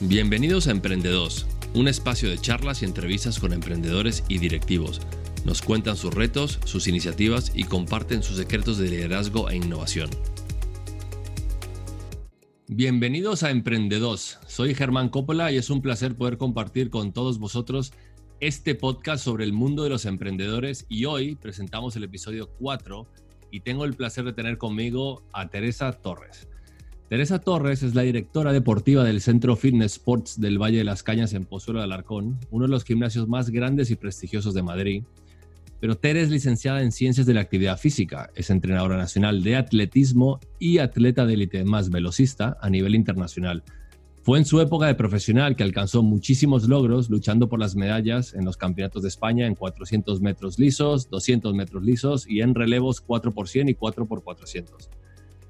Bienvenidos 0.00 0.68
a 0.68 0.70
Emprendedos, 0.70 1.44
un 1.74 1.88
espacio 1.88 2.30
de 2.30 2.38
charlas 2.38 2.82
y 2.82 2.84
entrevistas 2.84 3.40
con 3.40 3.52
emprendedores 3.52 4.22
y 4.28 4.38
directivos. 4.38 5.00
Nos 5.44 5.60
cuentan 5.60 5.96
sus 5.96 6.14
retos, 6.14 6.60
sus 6.64 6.86
iniciativas 6.86 7.50
y 7.52 7.64
comparten 7.64 8.22
sus 8.22 8.36
secretos 8.36 8.78
de 8.78 8.90
liderazgo 8.90 9.50
e 9.50 9.56
innovación. 9.56 10.08
Bienvenidos 12.68 13.42
a 13.42 13.50
Emprendedos. 13.50 14.38
Soy 14.46 14.72
Germán 14.72 15.08
Coppola 15.08 15.50
y 15.50 15.56
es 15.56 15.68
un 15.68 15.82
placer 15.82 16.14
poder 16.14 16.38
compartir 16.38 16.90
con 16.90 17.12
todos 17.12 17.40
vosotros 17.40 17.92
este 18.38 18.76
podcast 18.76 19.24
sobre 19.24 19.42
el 19.42 19.52
mundo 19.52 19.82
de 19.82 19.90
los 19.90 20.04
emprendedores 20.04 20.86
y 20.88 21.06
hoy 21.06 21.34
presentamos 21.34 21.96
el 21.96 22.04
episodio 22.04 22.50
4 22.60 23.04
y 23.50 23.60
tengo 23.60 23.84
el 23.84 23.94
placer 23.94 24.24
de 24.24 24.32
tener 24.32 24.58
conmigo 24.58 25.24
a 25.32 25.48
Teresa 25.48 25.90
Torres. 25.90 26.46
Teresa 27.08 27.38
Torres 27.38 27.82
es 27.82 27.94
la 27.94 28.02
directora 28.02 28.52
deportiva 28.52 29.02
del 29.02 29.22
Centro 29.22 29.56
Fitness 29.56 29.92
Sports 29.92 30.38
del 30.38 30.60
Valle 30.60 30.76
de 30.76 30.84
las 30.84 31.02
Cañas 31.02 31.32
en 31.32 31.46
Pozuelo 31.46 31.80
de 31.80 31.84
Alarcón, 31.84 32.38
uno 32.50 32.66
de 32.66 32.70
los 32.70 32.84
gimnasios 32.84 33.26
más 33.26 33.48
grandes 33.48 33.90
y 33.90 33.96
prestigiosos 33.96 34.52
de 34.52 34.62
Madrid. 34.62 35.04
Pero 35.80 35.96
Tere 35.96 36.20
es 36.20 36.28
licenciada 36.28 36.82
en 36.82 36.92
Ciencias 36.92 37.24
de 37.24 37.32
la 37.32 37.40
Actividad 37.40 37.78
Física, 37.78 38.28
es 38.34 38.50
entrenadora 38.50 38.98
nacional 38.98 39.42
de 39.42 39.56
atletismo 39.56 40.38
y 40.58 40.78
atleta 40.78 41.24
de 41.24 41.32
élite 41.32 41.64
más 41.64 41.88
velocista 41.88 42.58
a 42.60 42.68
nivel 42.68 42.94
internacional. 42.94 43.64
Fue 44.22 44.36
en 44.36 44.44
su 44.44 44.60
época 44.60 44.84
de 44.84 44.94
profesional 44.94 45.56
que 45.56 45.62
alcanzó 45.62 46.02
muchísimos 46.02 46.68
logros 46.68 47.08
luchando 47.08 47.48
por 47.48 47.58
las 47.58 47.74
medallas 47.74 48.34
en 48.34 48.44
los 48.44 48.58
campeonatos 48.58 49.00
de 49.00 49.08
España 49.08 49.46
en 49.46 49.54
400 49.54 50.20
metros 50.20 50.58
lisos, 50.58 51.08
200 51.08 51.54
metros 51.54 51.82
lisos 51.82 52.28
y 52.28 52.42
en 52.42 52.54
relevos 52.54 53.00
4 53.00 53.32
por 53.32 53.48
100 53.48 53.70
y 53.70 53.74
4 53.74 54.04
por 54.04 54.22
400. 54.22 54.90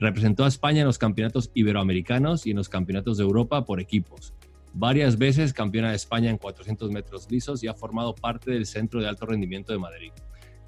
Representó 0.00 0.44
a 0.44 0.48
España 0.48 0.80
en 0.80 0.86
los 0.86 0.98
campeonatos 0.98 1.50
iberoamericanos 1.54 2.46
y 2.46 2.50
en 2.50 2.56
los 2.56 2.68
campeonatos 2.68 3.18
de 3.18 3.24
Europa 3.24 3.64
por 3.64 3.80
equipos. 3.80 4.32
Varias 4.74 5.18
veces 5.18 5.52
campeona 5.52 5.90
de 5.90 5.96
España 5.96 6.30
en 6.30 6.38
400 6.38 6.90
metros 6.90 7.30
lisos 7.30 7.64
y 7.64 7.68
ha 7.68 7.74
formado 7.74 8.14
parte 8.14 8.50
del 8.50 8.66
Centro 8.66 9.00
de 9.00 9.08
Alto 9.08 9.26
Rendimiento 9.26 9.72
de 9.72 9.78
Madrid. 9.78 10.12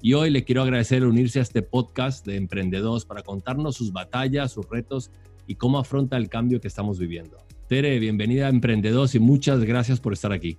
Y 0.01 0.13
hoy 0.13 0.31
le 0.31 0.43
quiero 0.43 0.63
agradecer 0.63 1.05
unirse 1.05 1.39
a 1.39 1.43
este 1.43 1.61
podcast 1.61 2.25
de 2.25 2.35
Emprendedores 2.35 3.05
para 3.05 3.21
contarnos 3.21 3.75
sus 3.75 3.93
batallas, 3.93 4.51
sus 4.51 4.67
retos 4.67 5.11
y 5.47 5.55
cómo 5.55 5.79
afronta 5.79 6.17
el 6.17 6.27
cambio 6.27 6.59
que 6.59 6.67
estamos 6.67 6.99
viviendo. 6.99 7.37
Tere, 7.67 7.99
bienvenida 7.99 8.47
a 8.47 8.49
Emprendedores 8.49 9.15
y 9.15 9.19
muchas 9.19 9.63
gracias 9.63 9.99
por 10.01 10.11
estar 10.11 10.33
aquí. 10.33 10.57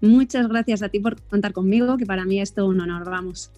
Muchas 0.00 0.48
gracias 0.48 0.82
a 0.82 0.88
ti 0.88 0.98
por 0.98 1.20
contar 1.22 1.52
conmigo, 1.52 1.96
que 1.96 2.06
para 2.06 2.24
mí 2.24 2.40
es 2.40 2.52
todo 2.52 2.66
un 2.66 2.80
honor, 2.80 3.08
vamos. 3.08 3.52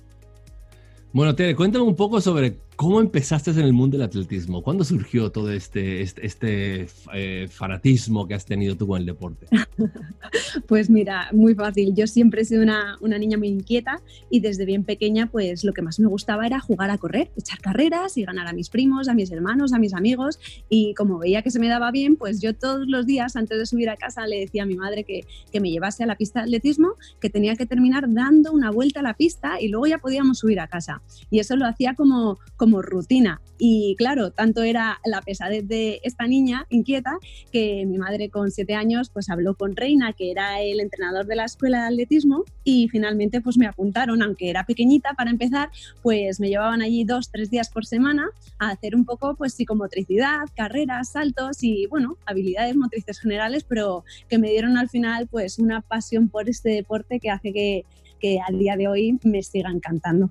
Bueno, 1.13 1.35
Tere, 1.35 1.57
cuéntame 1.57 1.85
un 1.85 1.97
poco 1.97 2.21
sobre 2.21 2.59
¿Cómo 2.79 3.01
empezaste 3.01 3.51
en 3.51 3.59
el 3.59 3.73
mundo 3.73 3.99
del 3.99 4.07
atletismo? 4.07 4.63
¿Cuándo 4.63 4.85
surgió 4.85 5.33
todo 5.33 5.51
este, 5.51 6.01
este, 6.01 6.25
este 6.25 6.87
eh, 7.13 7.49
fanatismo 7.51 8.29
que 8.29 8.35
has 8.35 8.47
tenido 8.47 8.77
tú 8.77 8.87
con 8.87 9.01
el 9.01 9.05
deporte? 9.05 9.49
pues 10.69 10.89
mira, 10.89 11.29
muy 11.33 11.57
fácil. 11.57 11.93
Yo 11.97 12.07
siempre 12.07 12.43
he 12.43 12.45
sido 12.45 12.63
una, 12.63 12.97
una, 13.01 13.19
niña 13.19 13.37
muy 13.37 13.49
inquieta 13.49 14.01
y 14.31 14.39
desde 14.39 14.65
bien 14.65 14.85
pequeña 14.85 15.27
pues 15.27 15.65
lo 15.65 15.73
que 15.73 15.83
más 15.83 15.99
me 15.99 16.07
gustaba 16.07 16.47
era 16.47 16.61
jugar 16.61 16.91
a 16.91 16.99
correr, 16.99 17.33
echar 17.37 17.59
carreras 17.59 18.17
y 18.17 18.23
ganar 18.23 18.47
a 18.47 18.53
mis 18.53 18.71
primos, 18.71 19.09
a 19.09 19.15
mis 19.15 19.33
hermanos, 19.33 19.73
a 19.73 19.81
mis 19.81 19.93
amigos. 19.93 20.39
Y 20.69 20.95
como 20.95 21.19
veía 21.19 21.43
que 21.43 21.51
se 21.51 21.59
me 21.59 21.67
daba 21.67 21.91
bien, 21.91 22.15
pues 22.15 22.41
yo 22.41 22.55
todos 22.55 22.87
los 22.87 23.07
días 23.07 23.35
antes 23.35 23.59
de 23.59 23.67
subir 23.67 23.91
a 23.91 23.97
casa 23.97 24.25
le 24.29 24.39
decía 24.39 24.63
a 24.63 24.67
mi 24.67 24.77
madre 24.77 25.03
que, 25.03 25.23
que 25.51 25.61
me 25.61 25.73
llevase 25.73 26.05
a 26.05 26.07
la 26.07 26.15
pista 26.15 26.39
de 26.39 26.45
atletismo, 26.45 26.91
que 27.19 27.29
tenía 27.29 27.57
que 27.57 27.67
terminar 27.67 28.05
dando 28.09 28.53
una 28.53 28.71
vuelta 28.71 29.01
a 29.01 29.03
la 29.03 29.15
pista 29.15 29.61
y 29.61 29.67
luego 29.67 29.89
ya 29.89 29.99
podíamos 29.99 30.39
subir 30.39 30.61
a 30.61 30.69
casa. 30.69 31.03
Y 31.29 31.41
eso 31.41 31.57
lo 31.57 31.67
hacía 31.67 31.97
como 31.97 32.39
como 32.68 32.68
rutina. 32.83 33.41
Y 33.59 33.97
claro, 33.97 34.31
tanto 34.31 34.63
era 34.63 35.01
la 35.05 35.21
pesadez 35.21 35.67
de 35.67 36.01
esta 36.05 36.27
niña 36.27 36.67
inquieta 36.69 37.19
que 37.53 37.85
mi 37.87 37.99
madre 37.99 38.31
con 38.31 38.51
siete 38.51 38.75
años 38.75 39.11
pues 39.11 39.29
habló 39.31 39.55
con 39.55 39.75
Reina, 39.75 40.13
que 40.13 40.31
era 40.31 40.61
el 40.61 40.79
entrenador 40.81 41.27
de 41.27 41.35
la 41.37 41.45
escuela 41.45 41.81
de 41.81 41.87
atletismo, 41.89 42.45
y 42.63 42.89
finalmente 42.89 43.41
pues 43.41 43.59
me 43.59 43.67
apuntaron, 43.67 44.23
aunque 44.23 44.51
era 44.51 44.65
pequeñita 44.65 45.15
para 45.15 45.31
empezar, 45.31 45.71
pues 46.03 46.39
me 46.39 46.49
llevaban 46.49 46.83
allí 46.83 47.05
dos, 47.05 47.31
tres 47.33 47.51
días 47.51 47.69
por 47.69 47.85
semana 47.85 48.29
a 48.59 48.71
hacer 48.71 48.95
un 48.95 49.05
poco 49.05 49.35
pues 49.35 49.55
psicomotricidad, 49.55 50.47
carreras, 50.55 51.11
saltos 51.11 51.63
y 51.63 51.87
bueno, 51.87 52.17
habilidades 52.27 52.77
motrices 52.77 53.19
generales, 53.19 53.65
pero 53.65 54.05
que 54.29 54.39
me 54.39 54.51
dieron 54.51 54.79
al 54.79 54.89
final 54.89 55.27
pues 55.27 55.59
una 55.59 55.81
pasión 55.81 56.29
por 56.29 56.49
este 56.49 56.71
deporte 56.71 57.19
que 57.19 57.31
hace 57.31 57.53
que, 57.53 57.85
que 58.21 58.39
al 58.47 58.59
día 58.59 58.77
de 58.77 58.89
hoy 58.89 59.19
me 59.25 59.43
siga 59.43 59.71
encantando. 59.71 60.31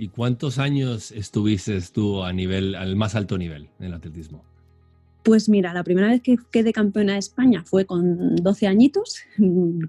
¿Y 0.00 0.08
cuántos 0.08 0.58
años 0.58 1.12
estuviste 1.12 1.78
tú 1.92 2.22
a 2.22 2.32
nivel, 2.32 2.74
al 2.74 2.96
más 2.96 3.14
alto 3.14 3.36
nivel 3.36 3.68
en 3.78 3.84
el 3.84 3.92
atletismo? 3.92 4.49
Pues 5.22 5.50
mira, 5.50 5.74
la 5.74 5.84
primera 5.84 6.08
vez 6.08 6.22
que 6.22 6.38
quedé 6.50 6.72
campeona 6.72 7.12
de 7.12 7.18
España 7.18 7.62
fue 7.64 7.84
con 7.84 8.36
12 8.36 8.66
añitos, 8.66 9.20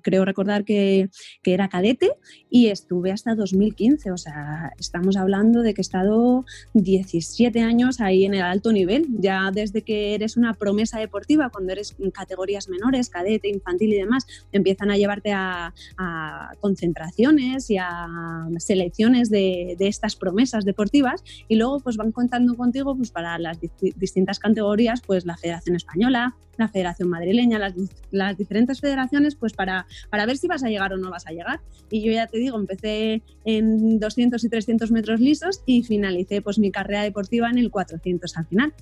creo 0.01 0.25
recordar 0.25 0.65
que, 0.65 1.09
que, 1.41 1.53
era 1.53 1.69
cadete 1.69 2.11
y 2.49 2.67
estuve 2.67 3.11
hasta 3.11 3.33
2015, 3.35 4.11
o 4.11 4.17
sea, 4.17 4.73
estamos 4.77 5.15
hablando 5.15 5.61
de 5.61 5.73
que 5.73 5.79
he 5.79 5.83
estado 5.83 6.45
17 6.73 7.61
años 7.61 8.01
ahí 8.01 8.25
en 8.25 8.33
el 8.33 8.41
alto 8.41 8.73
nivel, 8.73 9.07
ya 9.19 9.51
desde 9.53 9.83
que 9.83 10.15
eres 10.15 10.35
una 10.35 10.53
promesa 10.53 10.99
deportiva, 10.99 11.49
cuando 11.49 11.71
eres 11.71 11.95
en 11.99 12.11
categorías 12.11 12.67
menores, 12.67 13.09
cadete, 13.09 13.47
infantil 13.47 13.93
y 13.93 13.97
demás, 13.97 14.27
empiezan 14.51 14.91
a 14.91 14.97
llevarte 14.97 15.31
a, 15.31 15.73
a 15.97 16.51
concentraciones 16.59 17.69
y 17.69 17.77
a 17.77 18.49
selecciones 18.57 19.29
de, 19.29 19.75
de, 19.79 19.87
estas 19.87 20.17
promesas 20.17 20.65
deportivas 20.65 21.23
y 21.47 21.55
luego 21.55 21.79
pues 21.79 21.95
van 21.95 22.11
contando 22.11 22.55
contigo 22.55 22.95
pues 22.95 23.11
para 23.11 23.37
las 23.39 23.59
distintas 23.95 24.39
categorías 24.39 25.01
pues 25.05 25.20
pues, 25.21 25.25
la 25.27 25.37
Federación 25.37 25.75
Española, 25.75 26.35
la 26.57 26.67
Federación 26.67 27.09
Madrileña, 27.09 27.59
las, 27.59 27.73
las, 28.11 28.37
diferentes 28.37 28.79
federaciones, 28.79 29.35
pues 29.35 29.53
para, 29.53 29.85
para 30.09 30.25
ver 30.25 30.37
si 30.37 30.47
vas 30.47 30.63
a 30.63 30.69
llegar 30.69 30.93
o 30.93 30.97
no 30.97 31.09
vas 31.09 31.27
a 31.27 31.31
llegar. 31.31 31.59
Y 31.89 32.01
yo 32.01 32.11
ya 32.11 32.27
te 32.27 32.37
digo, 32.37 32.57
empecé 32.57 33.21
en 33.45 33.99
200 33.99 34.43
y 34.43 34.49
300 34.49 34.91
metros 34.91 35.19
lisos 35.19 35.61
y 35.65 35.83
finalicé 35.83 36.41
pues 36.41 36.59
mi 36.59 36.71
carrera 36.71 37.03
deportiva 37.03 37.49
en 37.49 37.57
el 37.57 37.69
400 37.69 38.37
al 38.37 38.45
final. 38.47 38.73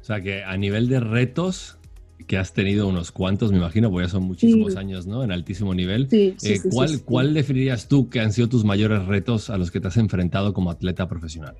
O 0.00 0.04
sea 0.04 0.20
que 0.20 0.42
a 0.42 0.56
nivel 0.56 0.88
de 0.88 1.00
retos, 1.00 1.78
que 2.26 2.36
has 2.36 2.52
tenido 2.52 2.88
unos 2.88 3.10
cuantos, 3.10 3.52
me 3.52 3.58
imagino, 3.58 3.90
porque 3.90 4.06
ya 4.06 4.10
son 4.10 4.24
muchísimos 4.24 4.76
años, 4.76 5.06
¿no? 5.06 5.24
En 5.24 5.32
altísimo 5.32 5.74
nivel. 5.74 6.08
Sí, 6.10 6.36
eh, 6.42 6.60
¿Cuál, 6.70 7.02
¿Cuál 7.02 7.34
definirías 7.34 7.88
tú 7.88 8.08
que 8.08 8.20
han 8.20 8.32
sido 8.32 8.48
tus 8.48 8.64
mayores 8.64 9.04
retos 9.06 9.50
a 9.50 9.58
los 9.58 9.70
que 9.70 9.80
te 9.80 9.88
has 9.88 9.96
enfrentado 9.96 10.52
como 10.52 10.70
atleta 10.70 11.08
profesional? 11.08 11.56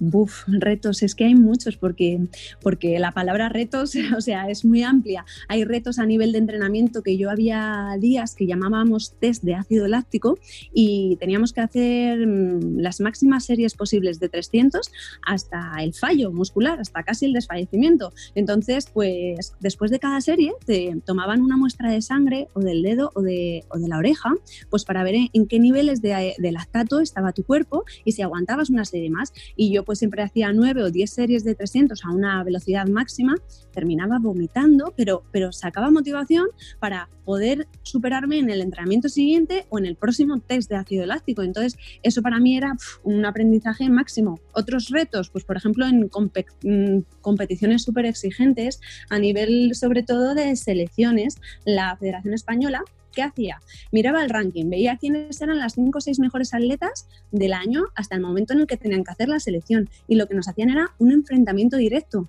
Buf, 0.00 0.42
retos, 0.48 1.02
es 1.02 1.14
que 1.14 1.24
hay 1.24 1.34
muchos 1.34 1.76
porque, 1.76 2.20
porque 2.60 2.98
la 2.98 3.12
palabra 3.12 3.48
retos, 3.48 3.94
o 4.16 4.20
sea, 4.20 4.48
es 4.48 4.64
muy 4.64 4.82
amplia. 4.82 5.24
Hay 5.48 5.64
retos 5.64 5.98
a 5.98 6.06
nivel 6.06 6.32
de 6.32 6.38
entrenamiento 6.38 7.02
que 7.02 7.16
yo 7.16 7.30
había 7.30 7.96
días 7.98 8.34
que 8.34 8.46
llamábamos 8.46 9.14
test 9.20 9.44
de 9.44 9.54
ácido 9.54 9.86
láctico 9.86 10.38
y 10.72 11.16
teníamos 11.20 11.52
que 11.52 11.60
hacer 11.60 12.26
mm, 12.26 12.78
las 12.78 13.00
máximas 13.00 13.44
series 13.44 13.74
posibles 13.74 14.18
de 14.18 14.28
300 14.28 14.90
hasta 15.26 15.72
el 15.80 15.94
fallo 15.94 16.32
muscular, 16.32 16.80
hasta 16.80 17.02
casi 17.02 17.26
el 17.26 17.32
desfallecimiento. 17.32 18.12
Entonces, 18.34 18.88
pues 18.92 19.54
después 19.60 19.90
de 19.90 19.98
cada 19.98 20.20
serie 20.20 20.52
te 20.66 20.96
tomaban 21.04 21.40
una 21.40 21.56
muestra 21.56 21.90
de 21.90 22.02
sangre 22.02 22.48
o 22.54 22.60
del 22.60 22.82
dedo 22.82 23.12
o 23.14 23.22
de, 23.22 23.64
o 23.68 23.78
de 23.78 23.88
la 23.88 23.98
oreja, 23.98 24.34
pues 24.70 24.84
para 24.84 25.04
ver 25.04 25.14
en 25.32 25.46
qué 25.46 25.60
niveles 25.60 26.02
de, 26.02 26.34
de 26.36 26.52
lactato 26.52 27.00
estaba 27.00 27.32
tu 27.32 27.44
cuerpo 27.44 27.84
y 28.04 28.12
si 28.12 28.22
aguantabas 28.22 28.70
una 28.70 28.84
serie 28.84 29.10
más. 29.10 29.32
Y 29.56 29.72
yo 29.72 29.83
pues 29.84 29.98
siempre 29.98 30.22
hacía 30.22 30.52
nueve 30.52 30.82
o 30.82 30.90
diez 30.90 31.10
series 31.10 31.44
de 31.44 31.54
300 31.54 32.04
a 32.04 32.10
una 32.10 32.42
velocidad 32.42 32.86
máxima, 32.86 33.34
terminaba 33.72 34.18
vomitando, 34.18 34.92
pero, 34.96 35.24
pero 35.32 35.52
sacaba 35.52 35.90
motivación 35.90 36.46
para 36.78 37.08
poder 37.24 37.66
superarme 37.82 38.38
en 38.38 38.50
el 38.50 38.60
entrenamiento 38.60 39.08
siguiente 39.08 39.66
o 39.70 39.78
en 39.78 39.86
el 39.86 39.96
próximo 39.96 40.40
test 40.40 40.70
de 40.70 40.76
ácido 40.76 41.04
eláctico. 41.04 41.42
Entonces, 41.42 41.76
eso 42.02 42.22
para 42.22 42.38
mí 42.38 42.56
era 42.56 42.76
un 43.02 43.24
aprendizaje 43.24 43.88
máximo. 43.88 44.38
Otros 44.52 44.88
retos, 44.88 45.30
pues 45.30 45.44
por 45.44 45.56
ejemplo, 45.56 45.86
en 45.86 46.10
mm, 46.10 47.04
competiciones 47.20 47.82
súper 47.82 48.06
exigentes, 48.06 48.80
a 49.10 49.18
nivel 49.18 49.74
sobre 49.74 50.02
todo 50.02 50.34
de 50.34 50.54
selecciones, 50.56 51.36
la 51.64 51.96
Federación 51.96 52.34
Española 52.34 52.82
¿qué 53.14 53.22
hacía? 53.22 53.60
Miraba 53.92 54.22
el 54.22 54.30
ranking, 54.30 54.68
veía 54.68 54.96
quiénes 54.96 55.40
eran 55.40 55.58
las 55.58 55.74
cinco 55.74 55.98
o 55.98 56.00
seis 56.00 56.18
mejores 56.18 56.54
atletas 56.54 57.06
del 57.30 57.52
año 57.52 57.84
hasta 57.94 58.14
el 58.14 58.20
momento 58.20 58.52
en 58.52 58.60
el 58.60 58.66
que 58.66 58.76
tenían 58.76 59.04
que 59.04 59.12
hacer 59.12 59.28
la 59.28 59.40
selección. 59.40 59.88
Y 60.08 60.16
lo 60.16 60.26
que 60.26 60.34
nos 60.34 60.48
hacían 60.48 60.70
era 60.70 60.94
un 60.98 61.12
enfrentamiento 61.12 61.76
directo. 61.76 62.28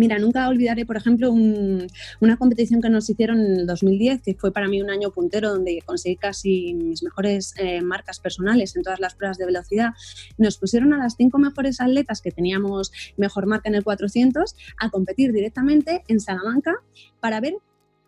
Mira, 0.00 0.16
nunca 0.20 0.48
olvidaré, 0.48 0.86
por 0.86 0.96
ejemplo, 0.96 1.32
una 1.32 2.36
competición 2.36 2.80
que 2.80 2.88
nos 2.88 3.10
hicieron 3.10 3.40
en 3.40 3.56
el 3.58 3.66
2010, 3.66 4.22
que 4.22 4.34
fue 4.36 4.52
para 4.52 4.68
mí 4.68 4.80
un 4.80 4.90
año 4.90 5.10
puntero 5.10 5.50
donde 5.50 5.82
conseguí 5.84 6.14
casi 6.14 6.72
mis 6.72 7.02
mejores 7.02 7.52
eh, 7.58 7.82
marcas 7.82 8.20
personales 8.20 8.76
en 8.76 8.84
todas 8.84 9.00
las 9.00 9.16
pruebas 9.16 9.38
de 9.38 9.46
velocidad. 9.46 9.94
Nos 10.36 10.56
pusieron 10.56 10.92
a 10.92 10.98
las 10.98 11.16
cinco 11.16 11.38
mejores 11.38 11.80
atletas 11.80 12.22
que 12.22 12.30
teníamos 12.30 12.92
mejor 13.16 13.46
marca 13.46 13.68
en 13.68 13.74
el 13.74 13.82
400 13.82 14.54
a 14.78 14.88
competir 14.88 15.32
directamente 15.32 16.04
en 16.06 16.20
Salamanca 16.20 16.76
para 17.18 17.40
ver 17.40 17.54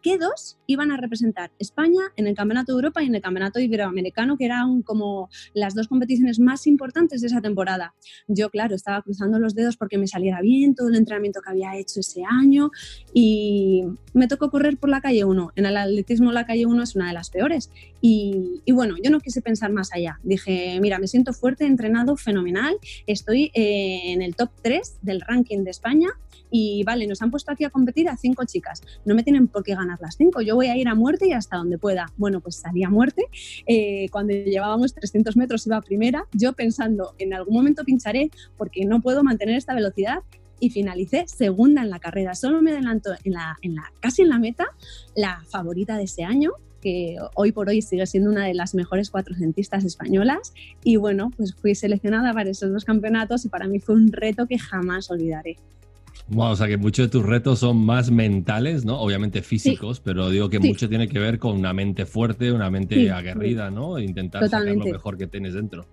que 0.03 0.19
dos 0.19 0.59
iban 0.67 0.93
a 0.93 0.97
representar 0.97 1.51
España 1.59 2.01
en 2.17 2.27
el 2.27 2.35
Campeonato 2.35 2.73
de 2.73 2.77
Europa 2.77 3.03
y 3.03 3.07
en 3.07 3.15
el 3.15 3.23
Campeonato 3.23 3.61
Iberoamericano, 3.61 4.37
que 4.37 4.45
eran 4.45 4.83
como 4.83 5.29
las 5.55 5.75
dos 5.75 5.89
competiciones 5.89 6.39
más 6.39 6.67
importantes 6.67 7.21
de 7.21 7.27
esa 7.27 7.41
temporada. 7.41 7.95
Yo, 8.29 8.51
claro, 8.51 8.75
estaba 8.75 9.03
cruzando 9.03 9.39
los 9.39 9.55
dedos 9.55 9.77
porque 9.77 9.99
me 9.99 10.07
saliera 10.07 10.41
bien 10.41 10.75
todo 10.75 10.89
el 10.89 10.97
entrenamiento 10.97 11.41
que 11.41 11.51
había 11.51 11.77
hecho 11.77 12.01
ese 12.01 12.23
año 12.25 12.71
y 13.13 13.85
me 14.15 14.29
tocó 14.29 14.51
correr 14.51 14.79
por 14.79 14.91
la 14.91 15.01
calle 15.01 15.25
1. 15.25 15.53
En 15.57 15.67
el 15.67 15.77
atletismo 15.77 16.33
la 16.33 16.47
calle 16.47 16.67
1 16.67 16.83
es 16.83 16.97
una 16.97 17.09
de 17.09 17.15
las 17.15 17.31
peores. 17.31 17.71
Y, 18.01 18.63
bueno, 18.73 18.97
yo 19.03 19.11
no 19.11 19.21
quise 19.21 19.43
pensar 19.43 19.73
más 19.73 19.93
allá. 19.93 20.19
Dije, 20.23 20.79
mira, 20.81 20.99
me 20.99 21.07
siento 21.07 21.33
fuerte, 21.33 21.67
entrenado, 21.67 22.17
fenomenal. 22.17 22.77
Estoy 23.07 23.51
eh, 23.55 24.13
en 24.13 24.23
el 24.23 24.37
top 24.37 24.51
3 24.63 24.99
del 25.03 25.21
ranking 25.21 25.65
de 25.65 25.71
España 25.71 26.09
y 26.51 26.83
vale, 26.85 27.07
nos 27.07 27.23
han 27.23 27.31
puesto 27.31 27.53
aquí 27.53 27.65
a 27.65 27.71
competir 27.71 28.09
a 28.09 28.17
cinco 28.17 28.45
chicas. 28.45 28.83
No 29.05 29.15
me 29.15 29.23
tienen 29.23 29.49
por 29.49 29.63
qué 29.63 29.75
ganar 29.75 29.90
las 30.01 30.17
cinco. 30.17 30.41
Yo 30.41 30.55
voy 30.55 30.67
a 30.67 30.77
ir 30.77 30.89
a 30.89 30.95
muerte 30.95 31.29
y 31.29 31.33
hasta 31.33 31.57
donde 31.57 31.79
pueda. 31.79 32.13
Bueno, 32.17 32.41
pues 32.41 32.57
salí 32.57 32.85
a 32.85 32.91
muerte. 32.91 33.25
Eh, 33.67 34.09
cuando 34.11 34.33
llevábamos 34.33 34.95
300 34.95 35.37
metros 35.37 35.67
iba 35.67 35.77
a 35.77 35.83
primera. 35.83 36.27
Yo 36.33 36.53
pensando, 36.53 37.15
en 37.19 37.35
algún 37.35 37.55
momento 37.55 37.85
pincharé 37.85 38.31
porque 38.57 38.85
no 38.85 39.01
puedo 39.01 39.23
mantener 39.23 39.57
esta 39.57 39.75
velocidad 39.75 40.23
y 40.61 40.71
finalicé 40.71 41.27
segunda 41.27 41.83
en 41.83 41.91
la 41.91 41.99
carrera. 41.99 42.35
Solo 42.35 42.63
me 42.63 42.71
adelantó 42.71 43.11
en 43.25 43.33
la, 43.33 43.57
en 43.63 43.75
la, 43.75 43.93
casi 44.01 44.23
en 44.23 44.29
la 44.29 44.39
meta 44.39 44.67
la 45.17 45.43
favorita 45.49 45.97
de 45.97 46.05
ese 46.05 46.23
año, 46.23 46.53
que 46.81 47.17
hoy 47.35 47.53
por 47.53 47.69
hoy 47.69 47.83
sigue 47.83 48.07
siendo 48.07 48.31
una 48.31 48.47
de 48.47 48.55
las 48.55 48.75
mejores 48.75 49.11
cuatrocentistas 49.11 49.85
españolas. 49.85 50.53
Y 50.85 50.97
bueno, 50.97 51.31
pues 51.37 51.55
fui 51.55 51.75
seleccionada 51.75 52.33
para 52.33 52.51
esos 52.51 52.73
dos 52.73 52.85
campeonatos 52.85 53.45
y 53.45 53.49
para 53.49 53.67
mí 53.67 53.81
fue 53.81 53.95
un 53.95 54.13
reto 54.13 54.47
que 54.47 54.59
jamás 54.59 55.11
olvidaré. 55.11 55.57
Wow, 56.31 56.53
o 56.53 56.57
sea 56.57 56.69
que 56.69 56.77
muchos 56.77 57.07
de 57.07 57.11
tus 57.11 57.27
retos 57.27 57.59
son 57.59 57.85
más 57.85 58.13
mentales, 58.13 58.85
¿no? 58.85 59.01
Obviamente 59.01 59.43
físicos, 59.43 59.99
pero 59.99 60.31
digo 60.31 60.49
que 60.49 60.61
mucho 60.61 60.89
tiene 60.89 61.09
que 61.09 61.19
ver 61.19 61.41
con 61.41 61.57
una 61.57 61.73
mente 61.73 62.07
fuerte, 62.07 62.53
una 62.53 62.71
mente 62.71 63.11
aguerrida, 63.11 63.71
¿no? 63.71 63.99
Intentar 63.99 64.49
sacar 64.49 64.77
lo 64.77 64.85
mejor 64.85 65.19
que 65.19 65.27
tienes 65.27 65.55
dentro. 65.55 65.89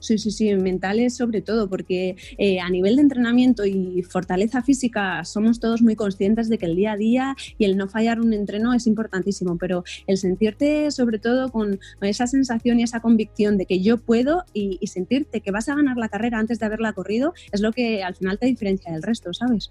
Sí, 0.00 0.18
sí, 0.18 0.30
sí, 0.30 0.52
mentales 0.54 1.16
sobre 1.16 1.42
todo, 1.42 1.68
porque 1.68 2.16
eh, 2.38 2.58
a 2.60 2.68
nivel 2.68 2.96
de 2.96 3.02
entrenamiento 3.02 3.64
y 3.64 4.02
fortaleza 4.02 4.62
física 4.62 5.24
somos 5.24 5.60
todos 5.60 5.82
muy 5.82 5.94
conscientes 5.94 6.48
de 6.48 6.58
que 6.58 6.66
el 6.66 6.76
día 6.76 6.92
a 6.92 6.96
día 6.96 7.36
y 7.58 7.64
el 7.66 7.76
no 7.76 7.88
fallar 7.88 8.20
un 8.20 8.32
entreno 8.32 8.72
es 8.72 8.86
importantísimo, 8.86 9.56
pero 9.58 9.84
el 10.06 10.16
sentirte 10.16 10.90
sobre 10.90 11.18
todo 11.18 11.50
con 11.50 11.78
esa 12.00 12.26
sensación 12.26 12.80
y 12.80 12.82
esa 12.82 13.00
convicción 13.00 13.58
de 13.58 13.66
que 13.66 13.80
yo 13.80 13.98
puedo 13.98 14.44
y, 14.52 14.78
y 14.80 14.86
sentirte 14.88 15.40
que 15.40 15.50
vas 15.50 15.68
a 15.68 15.74
ganar 15.74 15.96
la 15.96 16.08
carrera 16.08 16.38
antes 16.38 16.58
de 16.58 16.66
haberla 16.66 16.92
corrido 16.92 17.34
es 17.52 17.60
lo 17.60 17.72
que 17.72 18.02
al 18.02 18.14
final 18.14 18.38
te 18.38 18.46
diferencia 18.46 18.92
del 18.92 19.02
resto, 19.02 19.32
¿sabes? 19.32 19.70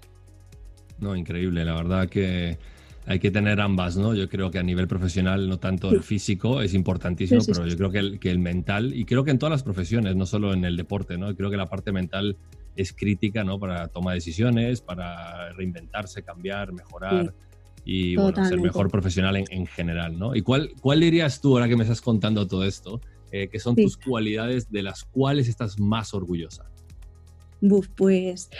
No, 0.98 1.16
increíble, 1.16 1.64
la 1.64 1.74
verdad 1.74 2.08
que 2.08 2.58
hay 3.10 3.18
que 3.18 3.32
tener 3.32 3.60
ambas, 3.60 3.96
¿no? 3.96 4.14
Yo 4.14 4.28
creo 4.28 4.52
que 4.52 4.60
a 4.60 4.62
nivel 4.62 4.86
profesional, 4.86 5.48
no 5.48 5.58
tanto 5.58 5.90
el 5.90 6.04
físico, 6.04 6.62
es 6.62 6.74
importantísimo, 6.74 7.40
pero 7.44 7.66
yo 7.66 7.76
creo 7.76 7.90
que 7.90 7.98
el, 7.98 8.20
que 8.20 8.30
el, 8.30 8.38
mental, 8.38 8.94
y 8.94 9.04
creo 9.04 9.24
que 9.24 9.32
en 9.32 9.38
todas 9.40 9.50
las 9.50 9.64
profesiones, 9.64 10.14
no 10.14 10.26
solo 10.26 10.52
en 10.52 10.64
el 10.64 10.76
deporte, 10.76 11.18
¿no? 11.18 11.34
Creo 11.34 11.50
que 11.50 11.56
la 11.56 11.68
parte 11.68 11.90
mental 11.90 12.36
es 12.76 12.92
crítica, 12.92 13.42
¿no? 13.42 13.58
Para 13.58 13.88
tomar 13.88 14.14
decisiones, 14.14 14.80
para 14.80 15.50
reinventarse, 15.54 16.22
cambiar, 16.22 16.72
mejorar. 16.72 17.34
Y 17.84 18.14
bueno, 18.14 18.44
ser 18.46 18.60
mejor 18.60 18.88
profesional 18.92 19.34
en, 19.36 19.66
general, 19.66 20.16
¿no? 20.16 20.36
¿Y 20.36 20.42
cuál, 20.42 20.70
cuál 20.80 21.00
dirías 21.00 21.40
tú, 21.40 21.54
ahora 21.54 21.68
que 21.68 21.74
me 21.74 21.82
estás 21.82 22.00
contando 22.00 22.46
todo 22.46 22.62
esto, 22.62 23.00
eh, 23.32 23.48
que 23.48 23.58
son 23.58 23.74
tus 23.74 23.96
cualidades 23.96 24.70
de 24.70 24.84
las 24.84 25.02
cuales 25.02 25.48
estás 25.48 25.80
más 25.80 26.14
orgullosa? 26.14 26.70
Buf, 27.60 27.88
pues 27.94 28.50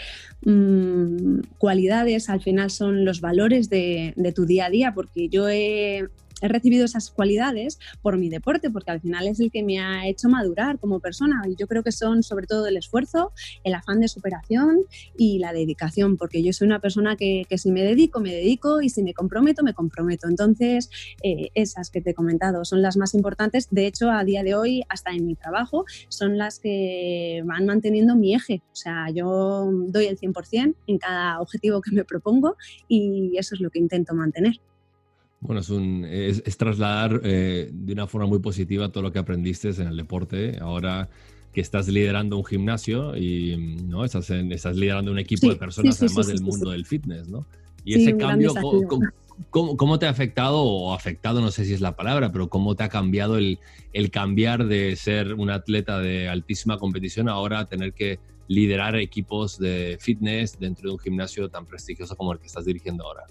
mmm, 0.45 1.39
cualidades 1.57 2.29
al 2.29 2.41
final 2.41 2.69
son 2.69 3.05
los 3.05 3.21
valores 3.21 3.69
de, 3.69 4.13
de, 4.15 4.31
tu 4.31 4.45
día 4.45 4.65
a 4.65 4.69
día, 4.69 4.93
porque 4.93 5.29
yo 5.29 5.49
he 5.49 6.07
he 6.41 6.47
recibido 6.47 6.85
esas 6.85 7.11
cualidades 7.11 7.79
por 8.01 8.17
mi 8.17 8.29
deporte, 8.29 8.69
porque 8.69 8.91
al 8.91 9.01
final 9.01 9.27
es 9.27 9.39
el 9.39 9.51
que 9.51 9.63
me 9.63 9.79
ha 9.79 10.07
hecho 10.07 10.29
madurar 10.29 10.79
como 10.79 10.99
persona. 10.99 11.41
Y 11.47 11.55
yo 11.55 11.67
creo 11.67 11.83
que 11.83 11.91
son 11.91 12.23
sobre 12.23 12.47
todo 12.47 12.67
el 12.67 12.77
esfuerzo, 12.77 13.31
el 13.63 13.73
afán 13.73 13.99
de 13.99 14.07
superación 14.07 14.81
y 15.17 15.39
la 15.39 15.53
dedicación, 15.53 16.17
porque 16.17 16.43
yo 16.43 16.53
soy 16.53 16.67
una 16.67 16.79
persona 16.79 17.15
que, 17.15 17.45
que 17.49 17.57
si 17.57 17.71
me 17.71 17.83
dedico, 17.83 18.19
me 18.19 18.33
dedico 18.33 18.81
y 18.81 18.89
si 18.89 19.03
me 19.03 19.13
comprometo, 19.13 19.63
me 19.63 19.73
comprometo. 19.73 20.27
Entonces, 20.27 20.89
eh, 21.23 21.49
esas 21.55 21.89
que 21.89 22.01
te 22.01 22.11
he 22.11 22.13
comentado 22.13 22.65
son 22.65 22.81
las 22.81 22.97
más 22.97 23.13
importantes. 23.13 23.67
De 23.71 23.87
hecho, 23.87 24.11
a 24.11 24.23
día 24.23 24.43
de 24.43 24.55
hoy, 24.55 24.83
hasta 24.89 25.11
en 25.11 25.25
mi 25.25 25.35
trabajo, 25.35 25.85
son 26.09 26.37
las 26.37 26.59
que 26.59 27.43
van 27.45 27.65
manteniendo 27.65 28.15
mi 28.15 28.35
eje. 28.35 28.61
O 28.71 28.75
sea, 28.75 29.09
yo 29.13 29.69
doy 29.87 30.05
el 30.05 30.17
100% 30.17 30.75
en 30.87 30.97
cada 30.97 31.39
objetivo 31.39 31.81
que 31.81 31.91
me 31.91 32.05
propongo 32.05 32.57
y 32.87 33.37
eso 33.37 33.55
es 33.55 33.61
lo 33.61 33.69
que 33.69 33.79
intento 33.79 34.13
mantener. 34.13 34.59
Bueno, 35.41 35.61
es, 35.61 35.69
un, 35.71 36.05
es, 36.05 36.57
trasladar 36.57 37.19
eh, 37.23 37.69
de 37.73 37.93
una 37.93 38.05
forma 38.05 38.27
muy 38.27 38.39
positiva 38.39 38.89
todo 38.91 39.01
lo 39.01 39.11
que 39.11 39.19
aprendiste 39.19 39.69
en 39.69 39.87
el 39.87 39.97
deporte. 39.97 40.57
Ahora 40.61 41.09
que 41.51 41.61
estás 41.61 41.87
liderando 41.87 42.37
un 42.37 42.45
gimnasio 42.45 43.17
y 43.17 43.57
¿no? 43.83 44.05
estás, 44.05 44.29
estás 44.29 44.77
liderando 44.77 45.11
un 45.11 45.19
equipo 45.19 45.49
de 45.49 45.55
personas 45.55 46.01
además 46.01 46.27
del 46.27 46.41
mundo 46.41 46.69
del 46.69 46.85
fitness, 46.85 47.27
¿no? 47.27 47.45
Y 47.83 47.95
ese 47.95 48.15
cambio, 48.15 48.53
¿cómo, 49.49 49.75
¿cómo, 49.75 49.99
te 49.99 50.05
ha 50.05 50.09
afectado 50.09 50.61
o 50.61 50.93
afectado, 50.93 51.41
no 51.41 51.49
sé 51.49 51.65
si 51.65 51.73
es 51.73 51.81
la 51.81 51.95
palabra, 51.95 52.31
pero 52.31 52.47
cómo 52.47 52.75
te 52.75 52.83
ha 52.83 52.89
cambiado 52.89 53.37
el, 53.37 53.59
el 53.91 54.11
cambiar 54.11 54.67
de 54.67 54.95
ser 54.95 55.33
un 55.33 55.49
atleta 55.49 55.99
de 55.99 56.29
altísima 56.29 56.77
competición 56.77 57.27
ahora 57.27 57.59
a 57.59 57.65
tener 57.65 57.93
que 57.93 58.19
liderar 58.47 58.95
equipos 58.95 59.57
de 59.57 59.97
fitness 59.99 60.59
dentro 60.59 60.89
de 60.89 60.93
un 60.93 60.99
gimnasio 60.99 61.49
tan 61.49 61.65
prestigioso 61.65 62.15
como 62.15 62.33
el 62.33 62.39
que 62.39 62.47
estás 62.47 62.65
dirigiendo 62.65 63.03
ahora? 63.03 63.23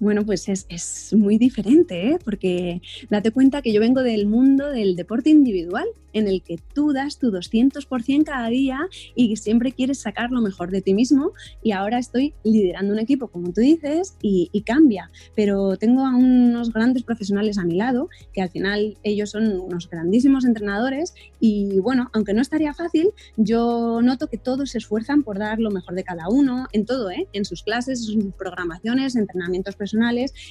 Bueno, 0.00 0.24
pues 0.24 0.48
es, 0.48 0.64
es 0.68 1.12
muy 1.12 1.38
diferente, 1.38 2.10
¿eh? 2.10 2.18
porque 2.24 2.80
date 3.10 3.32
cuenta 3.32 3.62
que 3.62 3.72
yo 3.72 3.80
vengo 3.80 4.02
del 4.02 4.26
mundo 4.26 4.70
del 4.70 4.94
deporte 4.94 5.30
individual, 5.30 5.86
en 6.12 6.28
el 6.28 6.42
que 6.42 6.58
tú 6.74 6.92
das 6.92 7.18
tu 7.18 7.30
200% 7.30 8.24
cada 8.24 8.48
día 8.48 8.88
y 9.14 9.36
siempre 9.36 9.72
quieres 9.72 9.98
sacar 9.98 10.30
lo 10.30 10.40
mejor 10.40 10.70
de 10.70 10.80
ti 10.80 10.94
mismo 10.94 11.32
y 11.62 11.72
ahora 11.72 11.98
estoy 11.98 12.32
liderando 12.44 12.92
un 12.92 12.98
equipo, 12.98 13.28
como 13.28 13.52
tú 13.52 13.60
dices, 13.60 14.14
y, 14.22 14.48
y 14.52 14.62
cambia, 14.62 15.10
pero 15.34 15.76
tengo 15.76 16.06
a 16.06 16.16
unos 16.16 16.72
grandes 16.72 17.02
profesionales 17.02 17.58
a 17.58 17.64
mi 17.64 17.74
lado, 17.74 18.08
que 18.32 18.40
al 18.40 18.50
final 18.50 18.96
ellos 19.02 19.30
son 19.30 19.60
unos 19.60 19.90
grandísimos 19.90 20.44
entrenadores 20.44 21.14
y 21.40 21.80
bueno, 21.80 22.08
aunque 22.12 22.34
no 22.34 22.40
estaría 22.40 22.72
fácil, 22.72 23.10
yo 23.36 24.00
noto 24.02 24.28
que 24.28 24.38
todos 24.38 24.70
se 24.70 24.78
esfuerzan 24.78 25.22
por 25.22 25.38
dar 25.38 25.58
lo 25.58 25.70
mejor 25.70 25.94
de 25.94 26.04
cada 26.04 26.28
uno, 26.28 26.66
en 26.72 26.86
todo, 26.86 27.10
¿eh? 27.10 27.28
en 27.32 27.44
sus 27.44 27.62
clases, 27.62 28.08
en 28.08 28.22
sus 28.22 28.34
programaciones, 28.34 29.16
entrenamientos 29.16 29.74
personales 29.74 29.87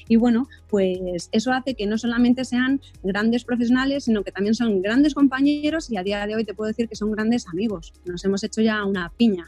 y 0.07 0.15
bueno, 0.15 0.47
pues 0.69 1.29
eso 1.31 1.51
hace 1.51 1.75
que 1.75 1.85
no 1.85 1.97
solamente 1.97 2.45
sean 2.45 2.81
grandes 3.03 3.43
profesionales, 3.43 4.05
sino 4.05 4.23
que 4.23 4.31
también 4.31 4.55
son 4.55 4.81
grandes 4.81 5.13
compañeros 5.13 5.89
y 5.89 5.97
a 5.97 6.03
día 6.03 6.25
de 6.25 6.35
hoy 6.35 6.45
te 6.45 6.53
puedo 6.53 6.67
decir 6.67 6.87
que 6.87 6.95
son 6.95 7.11
grandes 7.11 7.47
amigos. 7.47 7.93
Nos 8.05 8.23
hemos 8.25 8.43
hecho 8.43 8.61
ya 8.61 8.83
una 8.85 9.11
piña. 9.17 9.45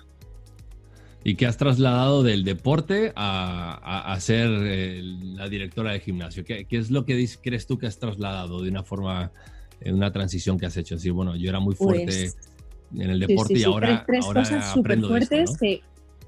¿Y 1.24 1.36
qué 1.36 1.46
has 1.46 1.58
trasladado 1.58 2.24
del 2.24 2.44
deporte 2.44 3.12
a, 3.16 4.14
a, 4.14 4.20
ser 4.22 4.50
eh, 4.64 5.02
la 5.04 5.50
directora 5.50 5.92
de 5.92 6.00
gimnasio? 6.00 6.46
¿Qué, 6.46 6.66
¿Qué, 6.66 6.78
es 6.78 6.92
lo 6.92 7.06
que 7.06 7.28
crees 7.42 7.68
tú 7.68 7.78
que 7.78 7.88
has 7.88 8.00
trasladado 8.00 8.62
de 8.62 8.70
una 8.70 8.84
forma, 8.84 9.32
en 9.82 9.96
una 9.96 10.14
transición 10.14 10.58
que 10.58 10.66
has 10.66 10.78
hecho? 10.78 10.96
Así, 10.96 11.10
bueno, 11.10 11.36
yo 11.36 11.50
era 11.50 11.60
muy 11.60 11.76
fuerte 11.76 12.06
pues 12.06 12.38
en 12.96 13.10
el 13.10 13.20
deporte 13.20 13.58
y 13.58 13.64
ahora, 13.64 14.04
tres, 14.06 14.26
ahora 14.26 14.42
cosas 14.42 14.74
súper 14.74 15.00
fuertes 15.00 15.58
que 15.58 15.82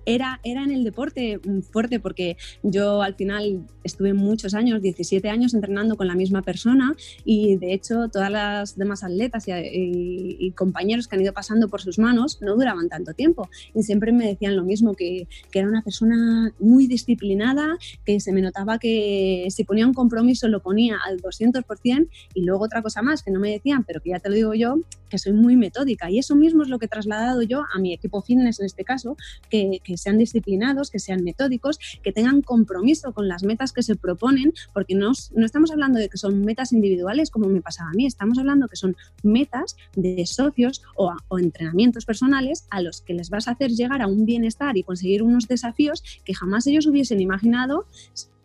era, 0.06 0.40
era 0.44 0.64
en 0.64 0.72
el 0.72 0.84
deporte 0.84 1.40
mm, 1.44 1.62
fuerte 1.62 2.00
porque 2.00 2.38
yo 2.64 3.02
al 3.02 3.16
final 3.16 3.66
estuve 3.84 4.14
muchos 4.14 4.54
años, 4.54 4.82
17 4.82 5.30
años 5.30 5.54
entrenando 5.54 5.96
con 5.98 6.08
la 6.08 6.16
misma 6.16 6.42
persona 6.42 6.96
y 7.26 7.58
de 7.58 7.74
hecho 7.74 8.10
todas 8.10 8.32
las 8.32 8.78
demás 8.78 9.04
atletas 9.04 9.46
y, 9.48 10.52
compañeros 10.56 11.08
que 11.08 11.16
han 11.16 11.22
ido 11.22 11.34
pasando 11.34 11.70
por 11.70 11.82
sus 11.82 11.98
manos 11.98 12.40
no 12.42 12.56
duraban 12.56 12.90
tanto 12.90 13.14
tiempo. 13.14 13.50
Y 13.74 13.84
siempre 13.84 14.12
me 14.12 14.28
decían 14.28 14.56
lo 14.56 14.64
mismo, 14.64 14.94
que, 14.94 15.28
que 15.50 15.60
era 15.60 15.68
una 15.68 15.82
persona 15.82 16.54
muy 16.60 16.88
disciplinada, 16.88 17.78
que 18.06 18.20
se 18.20 18.32
me 18.34 18.42
notaba 18.42 18.78
que 18.78 19.48
si 19.50 19.64
ponía 19.64 19.88
un 19.88 19.94
compromiso 19.94 20.48
lo 20.48 20.62
ponía 20.62 21.00
al 21.06 21.22
200% 21.22 22.10
y 22.34 22.42
luego 22.44 22.66
otra 22.66 22.82
cosa 22.82 23.02
más 23.02 23.24
que 23.24 23.32
no 23.32 23.40
me 23.40 23.52
decían, 23.52 23.84
pero 23.86 24.02
que 24.02 24.12
ya 24.12 24.20
te 24.20 24.30
lo 24.30 24.36
digo 24.36 24.54
yo, 24.54 24.76
que 25.10 25.18
soy 25.18 25.34
muy 25.34 25.56
metódica. 25.56 26.10
Y 26.10 26.20
eso 26.20 26.36
mismo 26.36 26.64
es 26.64 26.70
lo 26.70 26.80
que 26.80 26.86
he 26.86 26.90
trasladado 26.90 27.42
yo 27.42 27.64
a 27.74 27.80
mi 27.80 27.94
equipo 27.94 28.22
fitness 28.22 28.60
en 28.60 28.66
este 28.66 28.84
caso, 28.84 29.18
que, 29.50 29.80
que 29.84 29.91
sean 29.98 30.18
disciplinados, 30.18 30.90
que 30.90 31.00
sean 31.00 31.24
metódicos, 31.24 31.80
que 32.04 32.12
tengan 32.12 32.42
compromiso 32.42 33.14
con 33.14 33.28
las 33.28 33.44
metas 33.44 33.74
que 33.74 33.84
se 33.84 33.96
proponen, 33.96 34.54
porque 34.74 34.96
no, 34.96 35.12
no 35.36 35.46
estamos 35.46 35.72
hablando 35.72 36.00
de 36.00 36.10
que 36.10 36.18
son 36.18 36.44
metas 36.44 36.74
individuales 36.74 37.30
como 37.30 37.48
me 37.48 37.62
pasaba 37.62 37.90
a 37.90 37.94
mí, 37.94 38.06
estamos 38.06 38.38
hablando 38.38 38.68
que 38.68 38.76
son 38.76 38.96
metas 39.24 39.76
de 39.96 40.26
socios 40.26 40.82
o, 40.96 41.14
o 41.28 41.40
entrenamientos 41.40 42.06
personales 42.06 42.66
a 42.70 42.82
los 42.82 43.02
que 43.02 43.14
les 43.14 43.30
vas 43.30 43.48
a 43.48 43.52
hacer 43.52 43.72
llegar 43.72 44.02
a 44.02 44.08
un 44.08 44.26
bienestar 44.26 44.78
y 44.78 44.84
conseguir 44.84 45.24
unos 45.24 45.48
desafíos 45.48 46.04
que 46.24 46.34
jamás 46.34 46.68
ellos 46.68 46.88
hubiesen 46.88 47.22
imaginado 47.22 47.86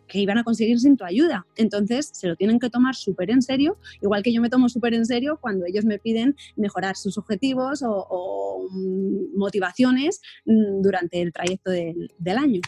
que 0.07 0.19
iban 0.19 0.37
a 0.37 0.43
conseguir 0.43 0.79
sin 0.79 0.97
tu 0.97 1.03
ayuda. 1.03 1.45
Entonces 1.55 2.09
se 2.13 2.27
lo 2.27 2.35
tienen 2.35 2.59
que 2.59 2.69
tomar 2.69 2.95
súper 2.95 3.29
en 3.29 3.41
serio, 3.41 3.77
igual 4.01 4.23
que 4.23 4.33
yo 4.33 4.41
me 4.41 4.49
tomo 4.49 4.69
súper 4.69 4.93
en 4.93 5.05
serio 5.05 5.37
cuando 5.41 5.65
ellos 5.65 5.85
me 5.85 5.99
piden 5.99 6.35
mejorar 6.55 6.95
sus 6.95 7.17
objetivos 7.17 7.83
o, 7.85 8.67
mm, 8.71 9.37
motivaciones 9.37 10.21
mm, 10.45 10.81
durante 10.81 11.21
el 11.21 11.31
trayecto 11.33 11.71
del, 11.71 12.09
año. 12.37 12.61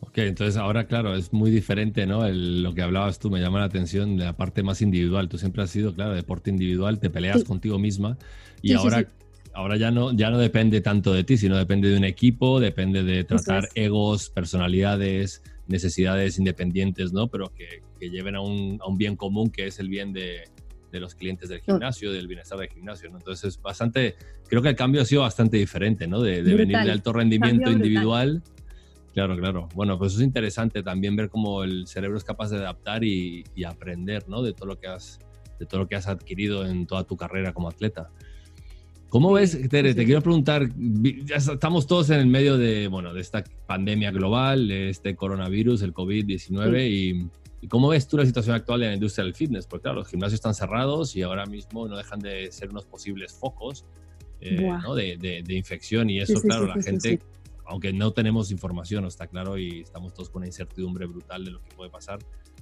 Ok, 0.00 0.18
entonces 0.18 0.56
ahora, 0.56 0.86
claro, 0.86 1.14
es 1.14 1.32
muy 1.32 1.50
diferente, 1.50 2.06
¿no? 2.06 2.26
lo 2.28 2.72
que 2.72 2.82
hablabas 2.82 3.18
tú 3.18 3.30
me 3.30 3.40
llama 3.40 3.58
la 3.58 3.66
atención 3.66 4.16
de 4.16 4.24
la 4.24 4.36
parte 4.36 4.62
más 4.62 4.80
individual. 4.80 5.28
Tú 5.28 5.38
siempre 5.38 5.62
has 5.62 5.70
sido, 5.70 5.92
claro, 5.92 6.14
deporte 6.14 6.50
individual, 6.50 6.98
te 6.98 7.10
peleas 7.10 7.44
contigo 7.44 7.78
misma 7.78 8.16
y 8.62 8.72
ahora, 8.72 9.06
ahora 9.52 9.76
ya 9.76 9.90
no, 9.90 10.12
ya 10.12 10.30
no 10.30 10.38
depende 10.38 10.80
tanto 10.80 11.12
de 11.12 11.24
ti, 11.24 11.36
sino 11.36 11.56
depende 11.56 11.90
de 11.90 11.96
un 11.98 12.04
equipo, 12.04 12.60
depende 12.60 13.02
de 13.02 13.24
tratar 13.24 13.68
egos, 13.74 14.30
personalidades, 14.30 15.42
necesidades 15.68 16.38
independientes, 16.38 17.12
¿no? 17.12 17.28
Pero 17.28 17.52
que, 17.54 17.82
lleven 18.00 18.34
a 18.34 18.40
un, 18.40 18.78
bien 18.96 19.16
común 19.16 19.50
que 19.50 19.66
es 19.66 19.78
el 19.78 19.88
bien 19.88 20.12
de, 20.12 20.44
los 20.92 21.14
clientes 21.14 21.48
del 21.48 21.60
gimnasio, 21.60 22.12
del 22.12 22.26
bienestar 22.26 22.58
del 22.58 22.68
gimnasio, 22.68 23.10
¿no? 23.10 23.18
Entonces, 23.18 23.60
bastante, 23.60 24.16
creo 24.48 24.62
que 24.62 24.70
el 24.70 24.76
cambio 24.76 25.02
ha 25.02 25.04
sido 25.04 25.22
bastante 25.22 25.58
diferente, 25.58 26.06
¿no? 26.06 26.20
De, 26.20 26.42
venir 26.42 26.78
de 26.78 26.90
alto 26.90 27.12
rendimiento 27.12 27.70
individual. 27.70 28.42
Claro, 29.12 29.36
claro. 29.36 29.68
Bueno, 29.74 29.98
pues 29.98 30.14
es 30.14 30.20
interesante 30.20 30.82
también 30.82 31.16
ver 31.16 31.28
cómo 31.28 31.64
el 31.64 31.86
cerebro 31.86 32.16
es 32.16 32.24
capaz 32.24 32.50
de 32.50 32.58
adaptar 32.58 33.04
y, 33.04 33.44
aprender, 33.66 34.28
¿no? 34.28 34.42
De 34.42 34.54
todo 34.54 34.66
lo 34.66 34.78
que 34.78 34.86
has, 34.86 35.18
de 35.58 35.66
todo 35.66 35.80
lo 35.80 35.88
que 35.88 35.96
has 35.96 36.06
adquirido 36.06 36.66
en 36.66 36.86
toda 36.86 37.04
tu 37.04 37.16
carrera 37.16 37.52
como 37.52 37.68
atleta. 37.68 38.10
¿Cómo 39.08 39.32
ves, 39.32 39.58
Tere? 39.70 39.94
Te 39.94 40.04
quiero 40.04 40.20
preguntar, 40.20 40.68
ya 41.24 41.36
estamos 41.36 41.86
todos 41.86 42.10
en 42.10 42.20
el 42.20 42.26
medio 42.26 42.58
de, 42.58 42.88
bueno, 42.88 43.14
de 43.14 43.22
esta 43.22 43.42
pandemia 43.66 44.10
global, 44.10 44.68
de 44.68 44.90
este 44.90 45.16
coronavirus, 45.16 45.80
el 45.82 45.94
COVID-19, 45.94 46.90
y, 46.90 47.68
cómo 47.68 47.88
ves 47.88 48.06
tú 48.06 48.18
la 48.18 48.26
situación 48.26 48.54
actual 48.54 48.82
en 48.82 48.88
la 48.88 48.94
industria 48.94 49.24
del 49.24 49.34
fitness? 49.34 49.66
Porque 49.66 49.84
claro, 49.84 50.00
los 50.00 50.08
gimnasios 50.08 50.34
están 50.34 50.54
cerrados 50.54 51.16
y 51.16 51.22
ahora 51.22 51.46
mismo 51.46 51.88
no 51.88 51.96
dejan 51.96 52.20
de 52.20 52.52
ser 52.52 52.68
unos 52.68 52.84
posibles 52.84 53.32
focos 53.32 53.86
eh, 54.40 55.16
de, 55.18 55.54
infección 55.54 56.10
y 56.10 56.20
eso, 56.20 56.40
claro, 56.42 56.66
la 56.66 56.80
gente, 56.80 57.18
aunque 57.64 57.94
no 57.94 58.12
tenemos 58.12 58.50
información, 58.50 59.06
está 59.06 59.26
claro, 59.26 59.56
y 59.56 59.80
estamos 59.80 60.12
todos 60.12 60.28
con 60.28 60.40
una 60.40 60.46
incertidumbre 60.46 61.06
brutal 61.06 61.46
de 61.46 61.52
lo 61.52 61.62
que 61.62 61.74
puede 61.74 61.90
pasar, 61.90 62.18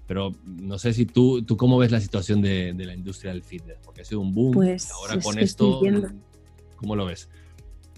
pero 0.07 0.31
no 0.45 0.79
sé 0.79 0.93
si 0.93 1.07
tú, 1.07 1.43
tú 1.43 1.57
cómo 1.57 1.77
ves 1.77 1.91
la 1.91 2.01
situación 2.01 2.41
de, 2.41 2.73
la 2.73 2.95
industria 2.95 3.33
del 3.33 3.43
fitness, 3.43 3.79
porque 3.85 4.03
ha 4.03 4.05
sido 4.05 4.21
un 4.21 4.33
boom. 4.33 4.53
Pues 4.53 4.91
ahora 4.93 5.19
con 5.21 5.39
esto, 5.39 5.81
¿Cómo 6.77 6.97
lo 6.97 7.07
ves? 7.07 7.29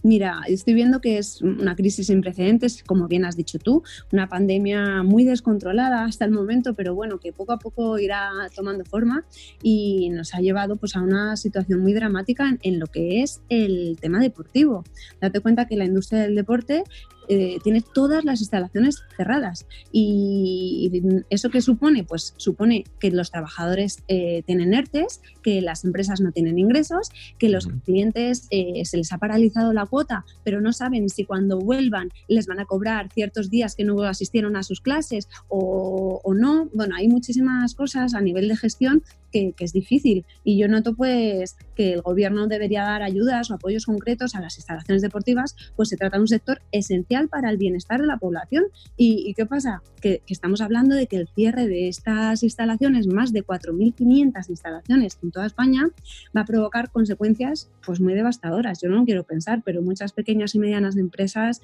Mira, 0.02 0.42
estoy 0.46 0.74
viendo 0.74 1.00
que 1.00 1.18
es 1.18 1.42
una 1.42 1.74
crisis 1.74 2.06
sin 2.06 2.20
precedentes, 2.20 2.84
como 2.84 3.08
bien 3.08 3.24
has 3.24 3.36
dicho 3.36 3.58
tú, 3.58 3.82
una 4.12 4.28
pandemia 4.28 5.02
muy 5.02 5.24
descontrolada 5.24 6.04
hasta 6.04 6.24
el 6.24 6.30
momento, 6.30 6.74
pero 6.74 6.94
bueno, 6.94 7.18
que 7.18 7.32
poco 7.32 7.52
a 7.52 7.58
poco 7.58 7.98
irá 7.98 8.30
tomando 8.54 8.84
forma 8.84 9.24
y 9.62 10.10
nos 10.10 10.34
ha 10.34 10.38
llevado 10.38 10.76
pues, 10.76 10.94
a 10.94 11.02
una 11.02 11.36
situación 11.36 11.80
muy 11.80 11.94
dramática 11.94 12.56
en 12.62 12.78
lo 12.78 12.86
que 12.86 13.22
es 13.22 13.40
el 13.48 13.98
tema 14.00 14.20
deportivo. 14.20 14.84
Date 15.20 15.40
cuenta 15.40 15.66
que 15.66 15.76
la 15.76 15.84
industria 15.84 16.20
del 16.20 16.36
deporte 16.36 16.84
eh, 17.28 17.58
tiene 17.62 17.82
todas 17.82 18.24
las 18.24 18.40
instalaciones 18.40 19.02
cerradas. 19.16 19.66
Y, 19.92 20.90
eso 21.30 21.50
qué 21.50 21.60
supone? 21.60 22.04
Pues 22.04 22.34
supone 22.36 22.84
que 22.98 23.10
los 23.10 23.30
trabajadores 23.30 24.02
eh, 24.08 24.42
tienen 24.46 24.74
ERTES, 24.74 25.20
que 25.42 25.60
las 25.60 25.84
empresas 25.84 26.20
no 26.20 26.32
tienen 26.32 26.58
ingresos, 26.58 27.10
que 27.38 27.48
los 27.48 27.68
clientes 27.84 28.46
eh, 28.50 28.84
se 28.84 28.96
les 28.96 29.12
ha 29.12 29.18
paralizado 29.18 29.72
la 29.72 29.86
cuota, 29.86 30.24
pero 30.44 30.60
no 30.60 30.72
saben 30.72 31.08
si 31.08 31.24
cuando 31.24 31.58
vuelvan 31.58 32.10
les 32.28 32.46
van 32.46 32.60
a 32.60 32.64
cobrar 32.64 33.10
ciertos 33.12 33.50
días 33.50 33.74
que 33.74 33.84
no 33.84 34.02
asistieron 34.02 34.56
a 34.56 34.62
sus 34.62 34.80
clases 34.80 35.28
o, 35.48 36.20
o 36.24 36.34
no. 36.34 36.70
Bueno, 36.72 36.96
hay 36.96 37.08
muchísimas 37.08 37.74
cosas 37.74 38.14
a 38.14 38.20
nivel 38.20 38.48
de 38.48 38.56
gestión 38.56 39.02
que, 39.32 39.54
es 39.58 39.72
difícil. 39.72 40.24
Y 40.44 40.58
yo 40.58 40.68
noto 40.68 40.94
pues 40.94 41.56
que 41.74 41.94
el 41.94 42.02
gobierno 42.02 42.46
debería 42.46 42.82
dar 42.82 43.02
ayudas 43.02 43.50
o 43.50 43.54
apoyos 43.54 43.86
concretos 43.86 44.34
a 44.34 44.40
las 44.40 44.56
instalaciones 44.56 45.02
deportivas, 45.02 45.56
pues 45.76 45.88
se 45.88 45.96
trata 45.96 46.16
de 46.16 46.22
un 46.22 46.28
sector 46.28 46.60
esencial 46.72 47.28
para 47.28 47.50
el 47.50 47.56
bienestar 47.56 48.00
de 48.00 48.06
la 48.06 48.18
población. 48.18 48.64
¿Y, 48.96 49.34
qué 49.34 49.46
pasa? 49.46 49.82
Que, 50.00 50.22
estamos 50.28 50.60
hablando 50.60 50.94
de 50.94 51.06
que 51.06 51.16
el 51.16 51.28
cierre 51.28 51.66
de 51.66 51.88
estas 51.88 52.42
instalaciones, 52.42 53.06
más 53.06 53.32
de 53.32 53.44
4.500 53.44 54.48
instalaciones 54.48 55.18
en 55.22 55.30
toda 55.30 55.46
España, 55.46 55.88
va 56.36 56.42
a 56.42 56.44
provocar 56.44 56.90
consecuencias 56.90 57.70
pues 57.84 58.00
muy 58.00 58.14
devastadoras. 58.14 58.80
Yo 58.82 58.88
no 58.88 59.04
quiero 59.04 59.24
pensar, 59.24 59.62
pero 59.64 59.82
muchas 59.82 60.12
pequeñas 60.12 60.54
y 60.54 60.58
medianas 60.58 60.96
empresas 60.96 61.60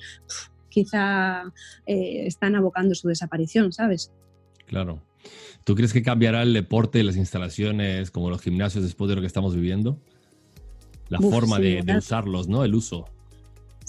quizá 0.69 1.45
eh, 1.87 2.27
están 2.27 2.57
abocando 2.57 2.95
su 2.95 3.09
desaparición, 3.09 3.73
¿sabes? 3.73 4.13
Claro. 4.67 5.01
¿Tú 5.65 5.75
crees 5.75 5.93
que 5.93 6.03
cambiará 6.03 6.43
el 6.43 6.53
deporte 6.53 7.03
las 7.03 7.17
instalaciones 7.17 8.11
como 8.11 8.31
los 8.31 8.43
gimnasios 8.43 8.85
después 8.85 9.09
de 9.09 9.15
lo 9.15 9.21
que 9.21 9.27
estamos 9.27 9.55
viviendo? 9.55 9.99
La 11.09 11.21
forma 11.21 11.59
de, 11.59 11.83
de, 11.83 11.97
usarlos, 11.97 12.49
¿no? 12.49 12.65
El 12.65 12.75
uso. 12.75 13.07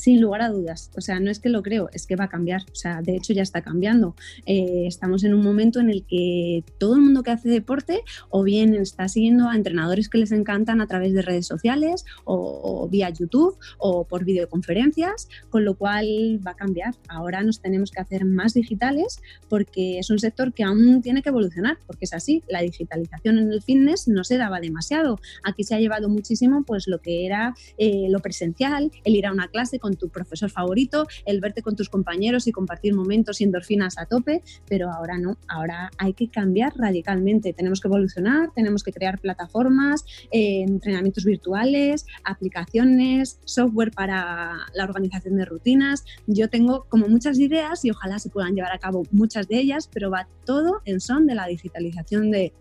Sin 0.06 0.22
lugar 0.22 0.44
a 0.44 0.50
dudas. 0.50 0.92
O 0.96 1.02
sea, 1.02 1.20
no 1.20 1.32
es 1.32 1.40
que 1.40 1.50
lo 1.50 1.64
creo, 1.64 1.90
es 1.92 2.06
que 2.06 2.16
va 2.16 2.26
a 2.26 2.30
cambiar. 2.30 2.62
O 2.72 2.76
sea, 2.76 3.02
de 3.02 3.16
hecho 3.16 3.34
ya 3.34 3.42
está 3.42 3.64
cambiando. 3.64 4.16
Eh, 4.46 4.84
estamos 4.86 5.24
en 5.24 5.34
un 5.34 5.42
momento 5.42 5.80
en 5.80 5.90
el 5.90 6.06
que 6.06 6.64
todo 6.78 6.94
el 6.94 7.02
mundo 7.02 7.24
que 7.24 7.32
hace 7.32 7.50
deporte 7.50 8.04
o 8.30 8.44
bien 8.44 8.76
está 8.76 9.08
siguiendo 9.08 9.50
a 9.50 9.56
entrenadores 9.56 10.08
que 10.08 10.20
les 10.20 10.32
encantan 10.32 10.80
a 10.80 10.86
través 10.86 11.16
de 11.16 11.24
redes 11.24 11.48
sociales 11.48 12.06
o, 12.24 12.88
vía 12.88 13.10
YouTube 13.10 13.58
o 13.80 14.04
por 14.06 14.26
videoconferencias, 14.26 15.28
con 15.50 15.66
lo 15.66 15.74
cual 15.74 16.06
va 16.46 16.52
a 16.52 16.56
cambiar. 16.56 16.94
Ahora 17.08 17.42
nos 17.42 17.60
tenemos 17.60 17.90
que 17.90 18.00
hacer 18.00 18.26
más 18.26 18.54
digitales 18.54 19.20
porque 19.50 19.98
es 19.98 20.12
un 20.12 20.20
sector 20.20 20.54
que 20.54 20.64
aún 20.64 21.02
tiene 21.02 21.24
que 21.24 21.30
evolucionar, 21.30 21.80
porque 21.88 22.06
es 22.06 22.14
así. 22.14 22.44
La 22.48 22.62
digitalización 22.62 23.40
en 23.40 23.52
el 23.52 23.64
fitness 23.64 24.08
no 24.08 24.24
se 24.24 24.38
daba 24.38 24.60
demasiado. 24.60 25.20
Aquí 25.44 25.64
se 25.64 25.74
ha 25.74 25.80
llevado 25.80 26.10
muchísimo 26.10 26.64
pues 26.64 26.88
lo 26.88 27.02
que 27.02 27.26
era 27.26 27.56
eh, 27.80 28.06
lo 28.12 28.20
presencial, 28.20 28.92
el 29.04 29.16
ir 29.16 29.26
a 29.26 29.32
una 29.32 29.48
clase 29.48 29.80
con 29.80 29.95
tu 29.98 30.10
profesor 30.10 30.50
favorito, 30.50 31.08
el 31.26 31.42
verte 31.42 31.62
con 31.62 31.76
tus 31.76 31.90
compañeros 31.90 32.48
y 32.48 32.52
compartir 32.52 32.94
momentos 32.94 33.42
y 33.42 33.44
endorfinas 33.44 33.98
a 33.98 34.06
tope, 34.06 34.42
pero 34.68 34.92
ahora 34.92 35.18
no, 35.18 35.38
ahora 35.48 35.92
hay 35.98 36.14
que 36.14 36.30
cambiar 36.30 36.74
radicalmente, 36.76 37.54
tenemos 37.54 37.82
que 37.82 37.88
evolucionar, 37.88 38.52
tenemos 38.54 38.84
que 38.84 38.92
crear 38.92 39.20
plataformas, 39.20 40.06
eh, 40.32 40.62
entrenamientos 40.62 41.26
virtuales, 41.26 42.06
aplicaciones, 42.24 43.40
software 43.46 43.92
para 43.92 44.58
la 44.74 44.84
organización 44.84 45.38
de 45.38 45.46
rutinas. 45.46 46.04
Yo 46.28 46.50
tengo 46.50 46.86
como 46.90 47.08
muchas 47.08 47.40
ideas 47.40 47.84
y 47.86 47.92
ojalá 47.92 48.20
se 48.20 48.30
puedan 48.30 48.56
llevar 48.56 48.72
a 48.72 48.80
cabo 48.80 49.04
muchas 49.12 49.48
de 49.48 49.60
ellas, 49.60 49.90
pero 49.92 50.10
va 50.10 50.28
todo 50.46 50.82
en 50.86 51.00
son 51.00 51.28
de 51.28 51.36
la 51.36 51.48
digitalización 51.48 52.32
de, 52.32 52.54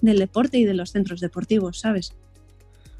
del 0.00 0.18
deporte 0.18 0.58
y 0.58 0.64
de 0.64 0.74
los 0.74 0.90
centros 0.90 1.20
deportivos, 1.20 1.80
¿sabes? 1.80 2.14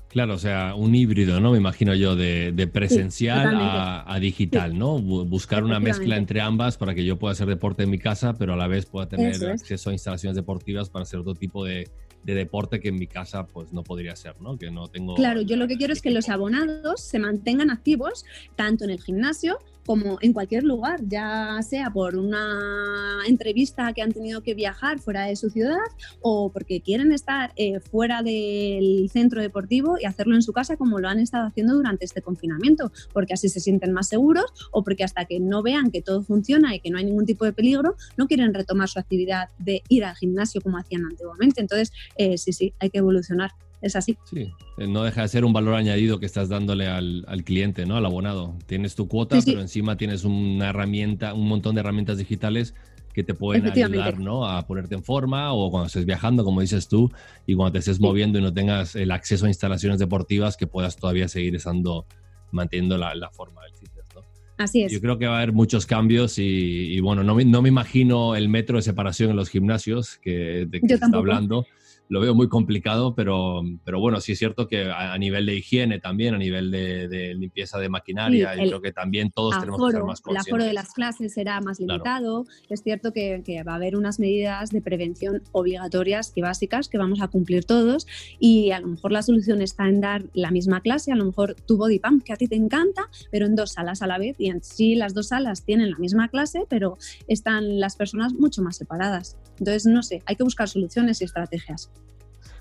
Claro, 0.09 0.35
o 0.35 0.39
sea, 0.39 0.75
un 0.75 0.95
híbrido, 0.95 1.39
¿no? 1.41 1.53
Me 1.53 1.59
imagino 1.59 1.95
yo, 1.95 2.17
de, 2.17 2.71
presencial 2.73 3.59
a, 3.61 4.19
digital, 4.21 4.79
¿no? 4.79 4.99
Buscar 4.99 5.65
una 5.65 5.81
mezcla 5.81 6.17
entre 6.17 6.41
ambas 6.41 6.77
para 6.77 6.95
que 6.95 7.05
yo 7.05 7.19
pueda 7.19 7.33
hacer 7.33 7.47
deporte 7.47 7.83
en 7.83 7.91
mi 7.91 7.99
casa, 7.99 8.35
pero 8.35 8.55
a 8.55 8.57
la 8.57 8.69
vez 8.69 8.87
pueda 8.87 9.09
tener 9.09 9.35
acceso 9.51 9.91
a 9.91 9.93
instalaciones 9.93 10.37
deportivas 10.37 10.89
para 10.89 11.03
hacer 11.03 11.21
otro 11.21 11.35
tipo 11.35 11.65
de, 11.65 11.89
de 12.25 12.35
deporte 12.35 12.81
que 12.81 12.89
en 12.89 12.99
mi 12.99 13.07
casa 13.07 13.47
pues 13.47 13.73
no 13.73 13.83
podría 13.83 14.17
ser, 14.17 14.41
¿no? 14.41 14.59
Que 14.59 14.71
no 14.71 14.89
tengo... 14.89 15.15
Claro, 15.15 15.41
yo 15.41 15.57
lo 15.57 15.69
que 15.69 15.77
quiero 15.77 15.93
es 15.93 16.03
que 16.03 16.11
los 16.11 16.29
abonados 16.29 17.01
se 17.01 17.19
mantengan 17.19 17.71
activos 17.71 18.25
tanto 18.57 18.85
en 18.85 18.91
el 18.91 19.03
gimnasio 19.03 19.59
como 19.89 20.19
en 20.21 20.35
cualquier 20.35 20.65
lugar, 20.65 21.01
ya 21.07 21.61
sea 21.63 21.91
por 21.91 22.15
una 22.15 23.23
entrevista 23.27 23.91
que 23.95 24.03
han 24.03 24.13
tenido 24.13 24.43
que 24.43 24.53
viajar 24.53 24.99
fuera 24.99 25.25
de 25.25 25.35
su 25.35 25.49
ciudad 25.49 25.79
o 26.21 26.53
porque 26.53 26.83
quieren 26.83 27.11
estar 27.11 27.55
eh, 27.57 27.81
fuera 27.81 28.23
del 28.23 29.09
centro 29.11 29.41
deportivo 29.41 29.97
y 29.99 30.05
hacerlo 30.05 30.35
en 30.35 30.43
su 30.43 30.53
casa 30.53 30.77
como 30.77 30.99
lo 30.99 31.09
han 31.09 31.21
estado 31.21 31.47
haciendo 31.47 31.73
durante 31.73 32.05
este 32.05 32.21
confinamiento, 32.21 32.93
porque 33.15 33.33
así 33.33 33.49
se 33.49 33.61
sienten 33.61 33.95
más 33.95 34.09
seguros 34.09 34.45
o 34.73 34.85
porque 34.85 35.05
hasta 35.05 35.25
que 35.25 35.41
no 35.41 35.63
vean 35.63 35.91
que 35.91 36.03
todo 36.03 36.23
funciona 36.23 36.75
y 36.75 36.81
que 36.81 36.91
no 36.91 36.99
hay 36.99 37.07
ningún 37.07 37.25
tipo 37.25 37.47
de 37.47 37.55
peligro, 37.55 37.97
no 38.19 38.27
quieren 38.27 38.53
retomar 38.53 38.91
su 38.91 38.99
actividad 38.99 39.49
de 39.59 39.83
ir 39.89 40.05
al 40.05 40.17
gimnasio 40.17 40.61
como 40.61 40.77
hacían 40.77 41.07
antiguamente. 41.07 41.63
Entonces, 41.63 41.93
eh, 42.19 42.37
sí, 42.37 42.53
sí, 42.53 42.75
hay 42.79 42.91
que 42.91 42.99
evolucionar 42.99 43.53
es 43.81 43.97
así. 43.97 44.19
Sí, 44.25 44.53
eh, 44.77 44.87
no 44.87 45.05
deja 45.05 45.23
de 45.23 45.29
ser 45.29 45.45
un 45.45 45.53
valor 45.53 45.75
añadido 45.75 46.19
que 46.19 46.27
estás 46.27 46.49
dándole 46.49 46.87
al, 46.87 47.25
cliente, 47.45 47.87
¿no? 47.87 47.97
Al 47.97 48.07
abonado. 48.07 48.57
Tienes 48.67 48.95
tu 48.95 49.09
cuota, 49.09 49.39
pero 49.45 49.61
encima 49.61 49.97
tienes 49.97 50.25
una 50.25 50.71
herramienta, 50.71 51.35
un 51.35 51.49
montón 51.49 51.75
de 51.75 51.81
herramientas 51.81 52.19
digitales 52.19 52.75
que 53.15 53.25
te 53.25 53.35
pueden 53.35 53.67
ayudar, 53.67 54.19
¿no? 54.19 54.47
A 54.47 54.67
ponerte 54.67 54.95
en 54.95 55.03
forma 55.03 55.53
o 55.53 55.71
cuando 55.71 55.87
estés 55.87 56.05
viajando, 56.05 56.45
como 56.45 56.61
dices 56.61 56.89
tú, 56.89 57.11
y 57.47 57.55
cuando 57.55 57.73
te 57.73 57.79
estés 57.79 58.01
moviendo 58.01 58.39
y 58.39 58.43
no 58.43 58.53
tengas 58.53 58.97
el 58.97 59.11
acceso 59.11 59.47
a 59.47 59.49
instalaciones 59.49 59.99
deportivas 59.99 60.57
que 60.57 60.67
puedas 60.67 60.97
todavía 60.97 61.29
seguir 61.29 61.55
estando, 61.57 62.07
manteniendo 62.51 62.97
la, 62.99 63.31
forma 63.33 63.63
del 63.63 63.75
fitness, 63.75 64.07
¿no? 64.15 64.23
Así 64.57 64.83
es. 64.83 64.93
Yo 64.93 65.01
creo 65.01 65.19
que 65.19 65.27
va 65.27 65.35
a 65.35 65.37
haber 65.39 65.53
muchos 65.53 65.87
cambios 65.87 66.39
y, 66.39 66.99
bueno, 67.01 67.23
no 67.23 67.35
me, 67.35 67.45
no 67.45 67.63
me, 67.63 67.69
imagino 67.69 68.35
el 68.35 68.49
metro 68.49 68.77
de 68.77 68.83
separación 68.83 69.31
en 69.31 69.37
los 69.37 69.49
gimnasios 69.49 70.19
que, 70.19 70.67
de 70.69 70.81
que 70.81 70.89
se 70.89 70.95
está 70.95 71.17
hablando 71.17 71.65
lo 72.09 72.21
veo 72.21 72.35
muy 72.35 72.49
complicado, 72.49 73.15
pero, 73.15 73.63
pero 73.85 74.01
bueno, 74.01 74.21
sí 74.21 74.33
es 74.33 74.39
cierto 74.39 74.67
que 74.67 74.91
a, 74.91 75.17
nivel 75.19 75.47
de 75.47 75.57
higiene 75.57 76.01
también, 76.01 76.35
a 76.35 76.39
nivel 76.39 76.71
de, 76.71 77.35
limpieza 77.35 77.79
de 77.79 77.89
maquinaria, 77.89 78.55
yo 78.57 78.69
creo 78.69 78.81
que 78.81 78.93
también 78.93 79.31
todos 79.31 79.59
tenemos 79.61 79.79
que 79.87 79.93
ser 79.93 80.05
más 80.05 80.21
conscientes. 80.21 80.47
El 80.47 80.55
aforo 80.55 80.65
de 80.65 80.73
las 80.73 80.93
clases 80.93 81.35
será 81.35 81.61
más 81.61 81.79
limitado. 81.81 82.47
Es 82.69 82.83
cierto 82.83 83.13
que, 83.13 83.43
que, 83.45 83.63
va 83.63 83.73
a 83.73 83.77
haber 83.77 83.97
unas 83.97 84.19
medidas 84.19 84.71
de 84.71 84.81
prevención 84.81 85.43
obligatorias 85.53 86.33
y 86.35 86.41
básicas 86.41 86.89
que 86.89 86.97
vamos 86.99 87.21
a 87.21 87.29
cumplir 87.29 87.65
todos 87.65 88.07
y 88.39 88.71
a 88.71 88.81
lo 88.81 88.89
mejor 88.89 89.13
la 89.13 89.23
solución 89.23 89.61
está 89.61 89.89
en 89.89 90.01
dar 90.01 90.25
la 90.33 90.51
misma 90.51 90.81
clase, 90.81 91.13
a 91.13 91.17
lo 91.17 91.25
mejor 91.25 91.55
tu 91.55 91.77
body 91.77 91.99
pump 91.99 92.23
que 92.25 92.33
a 92.33 92.37
ti 92.37 92.49
te 92.49 92.57
encanta, 92.57 93.09
pero 93.31 93.47
en 93.47 93.55
dos 93.55 93.73
salas 93.73 94.03
a 94.03 94.07
la 94.07 94.19
vez 94.19 94.37
y 94.39 94.49
en 94.49 94.63
sí 94.63 94.95
las 94.95 95.15
dos 95.15 95.29
salas 95.29 95.65
tienen 95.65 95.91
la 95.91 95.99
misma 95.99 96.29
clase, 96.29 96.65
pero 96.69 96.97
están 97.27 97.81
las 97.81 97.97
personas 97.97 98.33
mucho 98.33 98.63
más 98.63 98.77
separadas. 98.77 99.37
Entonces, 99.59 99.87
no 99.87 100.03
sé, 100.03 100.23
hay 100.27 100.37
que 100.37 100.45
buscar 100.45 100.69
soluciones 100.69 101.21
y 101.21 101.25
estrategias. 101.25 101.91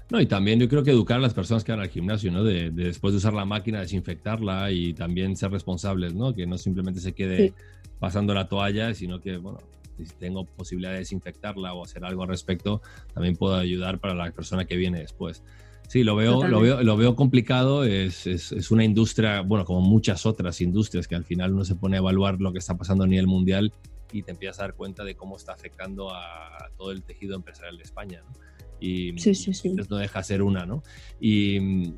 No, 0.09 0.21
y 0.21 0.25
también 0.25 0.59
yo 0.59 0.69
creo 0.69 0.83
que 0.83 0.91
educar 0.91 1.17
a 1.17 1.21
las 1.21 1.33
personas 1.33 1.63
que 1.63 1.71
van 1.73 1.81
al 1.81 1.89
gimnasio, 1.89 2.31
¿no? 2.31 2.43
De, 2.43 2.71
después 2.71 3.13
de 3.13 3.17
usar 3.17 3.33
la 3.33 3.43
máquina, 3.43 3.81
desinfectarla 3.81 4.71
y 4.71 4.93
también 4.93 5.35
ser 5.35 5.51
responsables, 5.51 6.13
¿no? 6.13 6.33
Que 6.33 6.47
no 6.47 6.57
simplemente 6.57 7.01
se 7.01 7.13
quede 7.13 7.53
pasando 7.99 8.33
la 8.33 8.47
toalla, 8.47 8.93
sino 8.93 9.19
que, 9.19 9.37
bueno, 9.37 9.59
si 9.97 10.05
tengo 10.15 10.45
posibilidad 10.45 10.93
de 10.93 10.99
desinfectarla 10.99 11.73
o 11.73 11.83
hacer 11.83 12.05
algo 12.05 12.23
al 12.23 12.29
respecto, 12.29 12.81
también 13.13 13.35
puedo 13.35 13.55
ayudar 13.55 13.99
para 13.99 14.13
la 14.13 14.31
persona 14.31 14.63
que 14.63 14.77
viene 14.77 14.99
después. 14.99 15.43
Sí, 15.89 16.03
lo 16.03 16.15
veo, 16.15 16.45
lo 16.47 16.61
veo, 16.61 16.83
lo 16.83 16.97
veo 16.97 17.15
complicado. 17.15 17.83
Es, 17.83 18.27
es, 18.27 18.51
es, 18.51 18.71
una 18.71 18.83
industria, 18.83 19.41
bueno, 19.41 19.65
como 19.65 19.81
muchas 19.81 20.25
otras 20.25 20.61
industrias, 20.61 21.07
que 21.07 21.15
al 21.15 21.23
final 21.23 21.53
uno 21.53 21.65
se 21.65 21.75
pone 21.75 21.97
a 21.97 21.99
evaluar 21.99 22.39
lo 22.39 22.51
que 22.53 22.59
está 22.59 22.77
pasando 22.77 23.03
a 23.03 23.07
nivel 23.07 23.27
mundial 23.27 23.73
y 24.11 24.23
te 24.23 24.31
empiezas 24.31 24.59
a 24.59 24.63
dar 24.63 24.73
cuenta 24.73 25.03
de 25.03 25.15
cómo 25.15 25.35
está 25.35 25.53
afectando 25.53 26.13
a 26.13 26.69
todo 26.77 26.91
el 26.91 27.03
tejido 27.03 27.35
empresarial 27.35 27.77
de 27.77 27.83
España. 27.83 28.21
¿no? 28.25 28.46
Y 28.79 29.17
sí, 29.17 29.34
sí, 29.36 29.53
sí. 29.53 29.75
no 29.89 29.98
deja 29.98 30.24
ser 30.24 30.41
una, 30.41 30.65
¿no? 30.65 30.84
Y, 31.19 31.91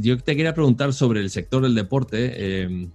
yo 0.00 0.18
te 0.18 0.36
quería 0.36 0.54
preguntar 0.54 0.92
sobre 0.92 1.20
el 1.20 1.30
sector 1.30 1.62
del 1.62 1.74
deporte. 1.74 2.62
Em, 2.62 2.90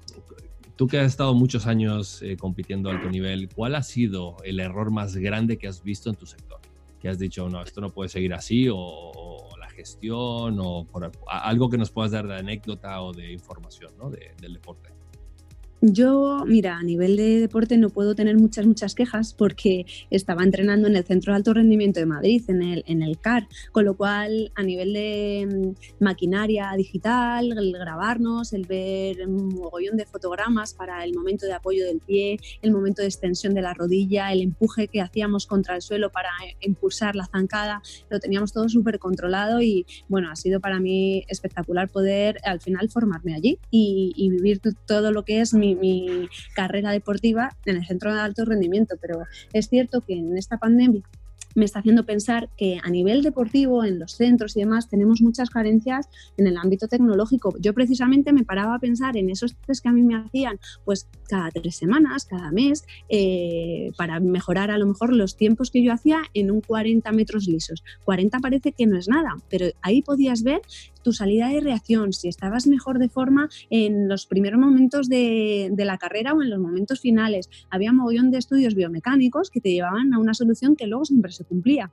tú 0.75 0.87
que 0.87 0.99
has 0.99 1.07
estado 1.07 1.33
muchos 1.33 1.67
años 1.67 2.21
eh, 2.21 2.37
compitiendo 2.37 2.89
a 2.89 2.93
alto 2.93 3.09
nivel, 3.09 3.49
¿cuál 3.49 3.75
ha 3.75 3.83
sido 3.83 4.37
el 4.43 4.59
error 4.59 4.91
más 4.91 5.15
grande 5.15 5.57
que 5.57 5.67
has 5.67 5.83
visto 5.83 6.09
en 6.09 6.15
tu 6.15 6.25
sector? 6.25 6.59
Que 6.99 7.09
has 7.09 7.19
dicho, 7.19 7.47
no, 7.49 7.61
esto 7.61 7.81
no 7.81 7.89
puede 7.89 8.09
seguir 8.09 8.33
así, 8.33 8.67
o, 8.71 9.49
la 9.59 9.69
gestión, 9.69 10.57
o 10.59 10.85
algo 11.27 11.69
que 11.69 11.77
nos 11.77 11.91
puedas 11.91 12.11
dar 12.11 12.27
de 12.27 12.35
anécdota 12.35 13.01
o 13.01 13.13
de 13.13 13.31
información 13.31 13.91
¿no? 13.97 14.09
del 14.09 14.53
deporte. 14.53 14.89
Yo, 15.83 16.43
mira, 16.45 16.77
a 16.77 16.83
nivel 16.83 17.15
de 17.15 17.39
deporte 17.39 17.75
no 17.75 17.89
puedo 17.89 18.13
tener 18.13 18.37
muchas, 18.37 18.67
muchas 18.67 18.93
quejas 18.93 19.33
porque 19.33 19.87
estaba 20.11 20.43
entrenando 20.43 20.87
en 20.87 20.95
el 20.95 21.03
Centro 21.03 21.33
de 21.33 21.37
Alto 21.37 21.55
Rendimiento 21.55 21.99
de 21.99 22.05
Madrid, 22.05 22.43
en 22.49 22.61
el, 22.61 22.83
en 22.85 23.01
el 23.01 23.17
CAR, 23.17 23.47
con 23.71 23.85
lo 23.85 23.97
cual 23.97 24.51
a 24.53 24.61
nivel 24.61 24.93
de 24.93 25.47
mm, 25.49 26.03
maquinaria 26.03 26.71
digital, 26.77 27.57
el 27.57 27.73
grabarnos, 27.73 28.53
el 28.53 28.67
ver 28.67 29.27
un 29.27 29.55
mogollón 29.55 29.97
de 29.97 30.05
fotogramas 30.05 30.75
para 30.75 31.03
el 31.03 31.15
momento 31.15 31.47
de 31.47 31.53
apoyo 31.53 31.83
del 31.83 31.99
pie, 31.99 32.37
el 32.61 32.71
momento 32.71 33.01
de 33.01 33.07
extensión 33.07 33.55
de 33.55 33.63
la 33.63 33.73
rodilla, 33.73 34.31
el 34.31 34.41
empuje 34.41 34.87
que 34.87 35.01
hacíamos 35.01 35.47
contra 35.47 35.75
el 35.75 35.81
suelo 35.81 36.11
para 36.11 36.29
impulsar 36.59 37.15
la 37.15 37.25
zancada, 37.25 37.81
lo 38.07 38.19
teníamos 38.19 38.53
todo 38.53 38.69
súper 38.69 38.99
controlado 38.99 39.61
y 39.61 39.87
bueno, 40.07 40.29
ha 40.29 40.35
sido 40.35 40.59
para 40.59 40.79
mí 40.79 41.23
espectacular 41.27 41.89
poder 41.89 42.37
al 42.43 42.61
final 42.61 42.87
formarme 42.91 43.33
allí 43.33 43.57
y, 43.71 44.13
y 44.15 44.29
vivir 44.29 44.61
todo 44.85 45.11
lo 45.11 45.25
que 45.25 45.41
es 45.41 45.55
mi 45.55 45.70
mi, 45.75 46.27
carrera 46.55 46.91
deportiva 46.91 47.49
en 47.65 47.77
el 47.77 47.85
centro 47.85 48.13
de 48.13 48.19
alto 48.19 48.45
rendimiento, 48.45 48.95
pero 49.01 49.23
es 49.53 49.69
cierto 49.69 50.01
que 50.01 50.13
en 50.13 50.37
esta 50.37 50.57
pandemia 50.57 51.03
me 51.55 51.65
está 51.65 51.79
haciendo 51.79 52.05
pensar 52.05 52.49
que 52.57 52.79
a 52.81 52.89
nivel 52.89 53.23
deportivo, 53.23 53.83
en 53.83 53.99
los 53.99 54.13
centros 54.13 54.55
y 54.55 54.61
demás, 54.61 54.89
tenemos 54.89 55.21
muchas 55.21 55.49
carencias 55.49 56.07
en 56.37 56.47
el 56.47 56.57
ámbito 56.57 56.87
tecnológico. 56.87 57.53
Yo 57.59 57.73
precisamente 57.73 58.33
me 58.33 58.43
paraba 58.43 58.75
a 58.75 58.79
pensar 58.79 59.17
en 59.17 59.29
esos 59.29 59.55
test 59.67 59.83
que 59.83 59.89
a 59.89 59.91
mí 59.91 60.03
me 60.03 60.15
hacían, 60.15 60.59
pues 60.85 61.09
cada 61.27 61.51
tres 61.51 61.75
semanas, 61.75 62.25
cada 62.25 62.51
mes, 62.51 62.85
eh, 63.09 63.91
para 63.97 64.19
mejorar 64.19 64.71
a 64.71 64.77
lo 64.77 64.85
mejor 64.85 65.13
los 65.13 65.35
tiempos 65.35 65.71
que 65.71 65.83
yo 65.83 65.91
hacía 65.93 66.21
en 66.33 66.51
un 66.51 66.61
40 66.61 67.11
metros 67.11 67.47
lisos. 67.47 67.83
40 68.05 68.39
parece 68.39 68.71
que 68.71 68.87
no 68.87 68.97
es 68.97 69.07
nada, 69.07 69.35
pero 69.49 69.67
ahí 69.81 70.01
podías 70.01 70.43
ver 70.43 70.61
tu 71.03 71.13
salida 71.13 71.49
de 71.49 71.59
reacción, 71.59 72.13
si 72.13 72.27
estabas 72.27 72.67
mejor 72.67 72.99
de 72.99 73.09
forma 73.09 73.49
en 73.69 74.07
los 74.07 74.25
primeros 74.25 74.59
momentos 74.59 75.09
de, 75.09 75.73
la 75.77 75.97
carrera 75.97 76.33
o 76.33 76.43
en 76.43 76.49
los 76.49 76.59
momentos 76.59 76.99
finales. 76.99 77.49
Había 77.69 77.91
un 77.91 77.97
mogollón 77.97 78.31
de 78.31 78.37
estudios 78.37 78.75
biomecánicos 78.75 79.49
que 79.49 79.61
te 79.61 79.71
llevaban 79.71 80.13
a 80.13 80.19
una 80.19 80.33
solución 80.33 80.75
que 80.75 80.87
luego 80.87 81.05
siempre 81.05 81.31
se 81.31 81.43
cumplía. 81.43 81.91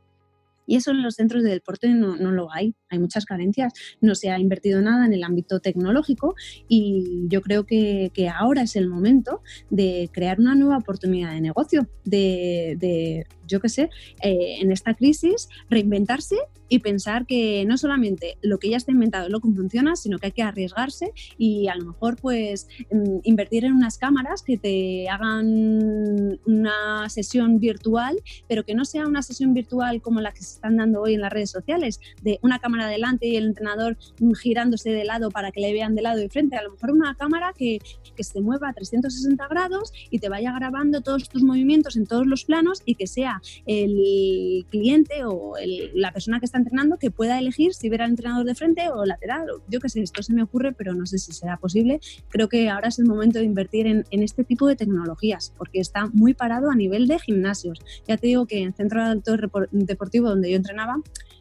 Y 0.67 0.77
eso 0.77 0.91
en 0.91 1.03
los 1.03 1.15
centros 1.15 1.43
de 1.43 1.49
deporte 1.49 1.89
no, 1.95 2.17
lo 2.17 2.53
hay, 2.53 2.75
hay 2.91 2.99
muchas 2.99 3.25
carencias, 3.25 3.73
no 4.03 4.15
se 4.15 4.31
ha 4.31 4.39
invertido 4.39 4.83
nada 4.83 5.07
en 5.07 5.15
el 5.15 5.25
ámbito 5.25 5.61
tecnológico 5.61 6.35
y 6.69 7.27
yo 7.29 7.41
creo 7.41 7.65
que, 7.65 8.13
ahora 8.35 8.63
es 8.63 8.77
el 8.77 8.87
momento 8.87 9.41
de 9.71 10.11
crear 10.13 10.39
una 10.39 10.55
nueva 10.55 10.77
oportunidad 10.77 11.33
de 11.33 11.41
negocio, 11.41 11.89
de, 12.05 13.27
yo 13.49 13.61
qué 13.61 13.69
sé, 13.69 13.91
eh, 14.23 14.59
en 14.61 14.71
esta 14.71 14.95
crisis 14.95 15.49
reinventarse 15.69 16.37
y 16.69 16.81
pensar 16.81 17.27
que 17.27 17.65
no 17.67 17.79
solamente 17.79 18.37
lo 18.43 18.59
que 18.59 18.71
ya 18.71 18.77
está 18.77 18.93
inventado 18.93 19.27
es 19.27 19.33
lo 19.33 19.41
que 19.41 19.49
funciona, 19.49 19.97
sino 19.97 20.19
que 20.19 20.27
hay 20.27 20.33
que 20.33 20.43
arriesgarse 20.43 21.13
y 21.39 21.69
a 21.69 21.75
lo 21.77 21.87
mejor 21.87 22.17
pues 22.17 22.69
mm, 22.91 23.21
invertir 23.25 23.65
en 23.65 23.73
unas 23.73 23.99
cámaras 23.99 24.43
que 24.43 24.59
te 24.59 25.09
hagan 25.09 26.39
una 26.47 27.09
sesión 27.09 27.59
virtual, 27.59 28.21
pero 28.49 28.65
que 28.65 28.75
no 28.75 28.85
sea 28.85 29.07
una 29.07 29.23
sesión 29.23 29.55
virtual 29.55 30.03
como 30.03 30.21
la 30.21 30.33
que 30.33 30.43
se 30.43 30.55
están 30.55 30.77
dando 30.77 31.03
hoy 31.03 31.15
en 31.15 31.23
las 31.23 31.33
redes 31.33 31.51
sociales, 31.51 32.01
de 32.23 32.39
una 32.43 32.59
cámara 32.59 32.87
delante 32.87 33.27
y 33.27 33.37
el 33.37 33.47
entrenador 33.47 33.97
girándose 34.41 34.91
de 34.91 35.05
lado 35.05 35.31
para 35.31 35.51
que 35.51 35.61
le 35.61 35.73
vean 35.73 35.95
de 35.95 36.03
lado 36.03 36.23
y 36.23 36.29
frente. 36.29 36.57
A 36.57 36.63
lo 36.63 36.73
mejor 36.73 36.91
una 36.91 37.15
cámara 37.15 37.53
que, 37.57 37.79
que 38.15 38.25
se 38.25 38.41
mueva 38.41 38.69
a 38.69 38.73
360 38.73 39.47
grados 39.49 39.93
y 40.11 40.19
te 40.19 40.29
vaya 40.29 40.53
grabando 40.53 41.01
todos 41.01 41.29
tus 41.29 41.43
movimientos 41.43 41.97
en 41.97 42.07
todos 42.07 42.27
los 42.27 42.45
planos 42.45 42.83
y 42.85 42.95
que 42.95 43.07
sea 43.07 43.38
el 43.67 44.67
cliente 44.71 45.25
o 45.25 45.55
la 45.95 46.13
persona 46.13 46.39
que 46.41 46.47
está 46.47 46.59
entrenando 46.59 46.99
que 46.99 47.11
pueda 47.11 47.39
elegir 47.39 47.75
si 47.75 47.89
ver 47.89 48.03
al 48.03 48.11
entrenador 48.11 48.45
de 48.45 48.55
frente 48.55 48.89
o 48.89 49.05
lateral. 49.05 49.47
Yo 49.69 49.81
qué 49.81 49.89
sé, 49.89 50.01
esto 50.01 50.23
se 50.23 50.33
me 50.33 50.43
ocurre, 50.43 50.73
pero 50.73 50.95
no 50.95 51.07
sé 51.07 51.19
si 51.19 51.33
será 51.33 51.57
posible. 51.57 52.01
Creo 52.29 52.49
que 52.49 52.69
ahora 52.69 52.89
es 52.89 52.99
el 52.99 53.07
momento 53.07 53.39
de 53.39 53.45
invertir 53.45 53.87
en, 53.87 54.05
este 54.11 54.45
tipo 54.45 54.67
de 54.67 54.77
tecnologías, 54.77 55.53
porque 55.57 55.81
está 55.81 56.07
muy 56.13 56.35
parado 56.35 56.71
a 56.71 56.75
nivel 56.75 57.07
de 57.07 57.19
gimnasios. 57.19 57.81
Ya 58.07 58.17
te 58.17 58.27
digo 58.27 58.47
que 58.47 58.63
en 58.63 58.75
Centro 58.75 59.03
de 59.03 59.11
Alto 59.11 59.37
Deportivo, 59.71 60.29
donde 60.29 60.51
yo 60.51 60.57
entrenaba, 60.57 60.97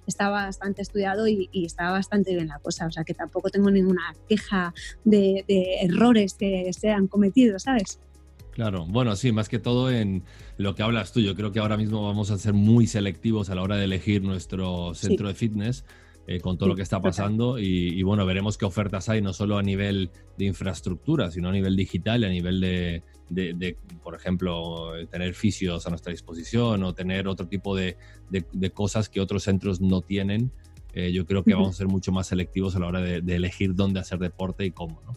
estaba 0.05 0.45
bastante 0.45 0.81
estudiado 0.81 1.27
y, 1.27 1.49
estaba 1.53 1.91
bastante 1.91 2.33
bien 2.33 2.47
la 2.47 2.59
cosa. 2.59 2.87
O 2.87 2.91
sea 2.91 3.03
que 3.03 3.13
tampoco 3.13 3.49
tengo 3.49 3.69
ninguna 3.69 4.15
queja 4.27 4.73
de, 5.03 5.43
de 5.47 5.81
errores 5.81 6.35
que 6.35 6.71
se 6.73 6.91
han 6.91 7.07
cometido, 7.07 7.59
¿sabes? 7.59 7.99
Claro, 8.57 8.87
bueno, 8.87 9.15
sí, 9.15 9.31
más 9.31 9.49
que 9.49 9.59
todo 9.59 9.91
en 9.91 10.23
lo 10.57 10.73
que 10.73 10.81
hablas 10.81 11.13
tú, 11.13 11.19
yo 11.19 11.35
creo 11.35 11.51
que 11.51 11.59
ahora 11.59 11.77
mismo 11.77 12.01
vamos 12.03 12.31
a 12.31 12.39
ser 12.39 12.53
muy 12.53 12.87
selectivos 12.87 13.51
a 13.51 13.55
la 13.55 13.61
hora 13.61 13.75
de 13.75 13.83
elegir 13.83 14.23
nuestro 14.23 14.95
centro 14.95 15.27
de 15.27 15.35
fitness. 15.35 15.85
Eh, 16.25 16.41
con 16.41 16.57
todo 16.57 16.67
lo 16.67 16.75
que 16.75 16.81
está 16.81 16.99
pasando 16.99 17.59
y, 17.59 18.01
bueno, 18.01 18.25
veremos 18.25 18.57
qué 18.57 18.65
ofertas 18.65 19.09
hay, 19.09 19.21
no 19.21 19.31
solo 19.31 19.59
a 19.59 19.63
nivel 19.63 20.09
de 20.37 20.45
infraestructura, 20.45 21.29
sino 21.29 21.49
a 21.49 21.51
nivel 21.51 21.75
digital 21.75 22.23
a 22.23 22.29
nivel 22.29 22.59
de, 23.29 23.77
por 24.03 24.15
ejemplo, 24.15 24.91
tener 25.11 25.35
fisios 25.35 25.85
a 25.85 25.89
nuestra 25.91 26.11
disposición 26.11 26.83
o 26.83 26.93
tener 26.95 27.27
otro 27.27 27.47
tipo 27.47 27.75
de, 27.75 27.95
cosas 28.73 29.07
que 29.07 29.21
otros 29.21 29.43
centros 29.43 29.79
no 29.81 30.01
tienen. 30.01 30.51
Eh, 30.93 31.11
yo 31.13 31.27
creo 31.27 31.43
que 31.43 31.53
vamos 31.53 31.75
a 31.75 31.77
ser 31.77 31.87
mucho 31.87 32.11
más 32.11 32.25
selectivos 32.25 32.75
a 32.75 32.79
la 32.79 32.87
hora 32.87 33.01
de, 33.01 33.35
elegir 33.35 33.75
dónde 33.75 33.99
hacer 33.99 34.17
deporte 34.17 34.65
y 34.65 34.71
cómo. 34.71 34.99
¿no? 35.05 35.13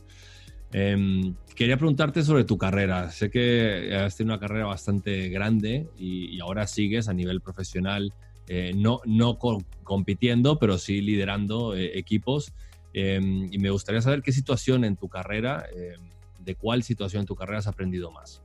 Em, 0.73 1.35
quería 1.57 1.77
preguntarte 1.77 2.23
sobre 2.23 2.45
tu 2.45 2.57
carrera. 2.57 3.11
Sé 3.11 3.31
que 3.31 3.95
has 3.95 4.17
tenido 4.17 4.35
una 4.35 4.41
carrera 4.41 4.67
bastante 4.67 5.29
grande 5.29 5.89
y, 5.99 6.39
ahora 6.41 6.67
sigues 6.67 7.09
a 7.09 7.13
nivel 7.13 7.41
profesional, 7.41 8.13
eh, 8.49 8.73
no, 8.75 9.01
no 9.05 9.39
compitiendo, 9.83 10.59
pero 10.59 10.79
sí 10.79 11.01
liderando 11.01 11.75
eh, 11.77 11.99
equipos. 11.99 12.53
Em, 12.93 13.53
y 13.53 13.59
me 13.59 13.71
gustaría 13.71 14.01
saber 14.01 14.23
qué 14.23 14.33
situación 14.33 14.85
en 14.85 14.97
tu 14.97 15.09
carrera, 15.09 15.67
em, 15.75 16.01
de 16.39 16.55
cuál 16.55 16.83
situación 16.83 17.21
en 17.21 17.27
tu 17.27 17.35
carrera 17.35 17.59
has 17.59 17.67
aprendido 17.67 18.11
más. 18.11 18.43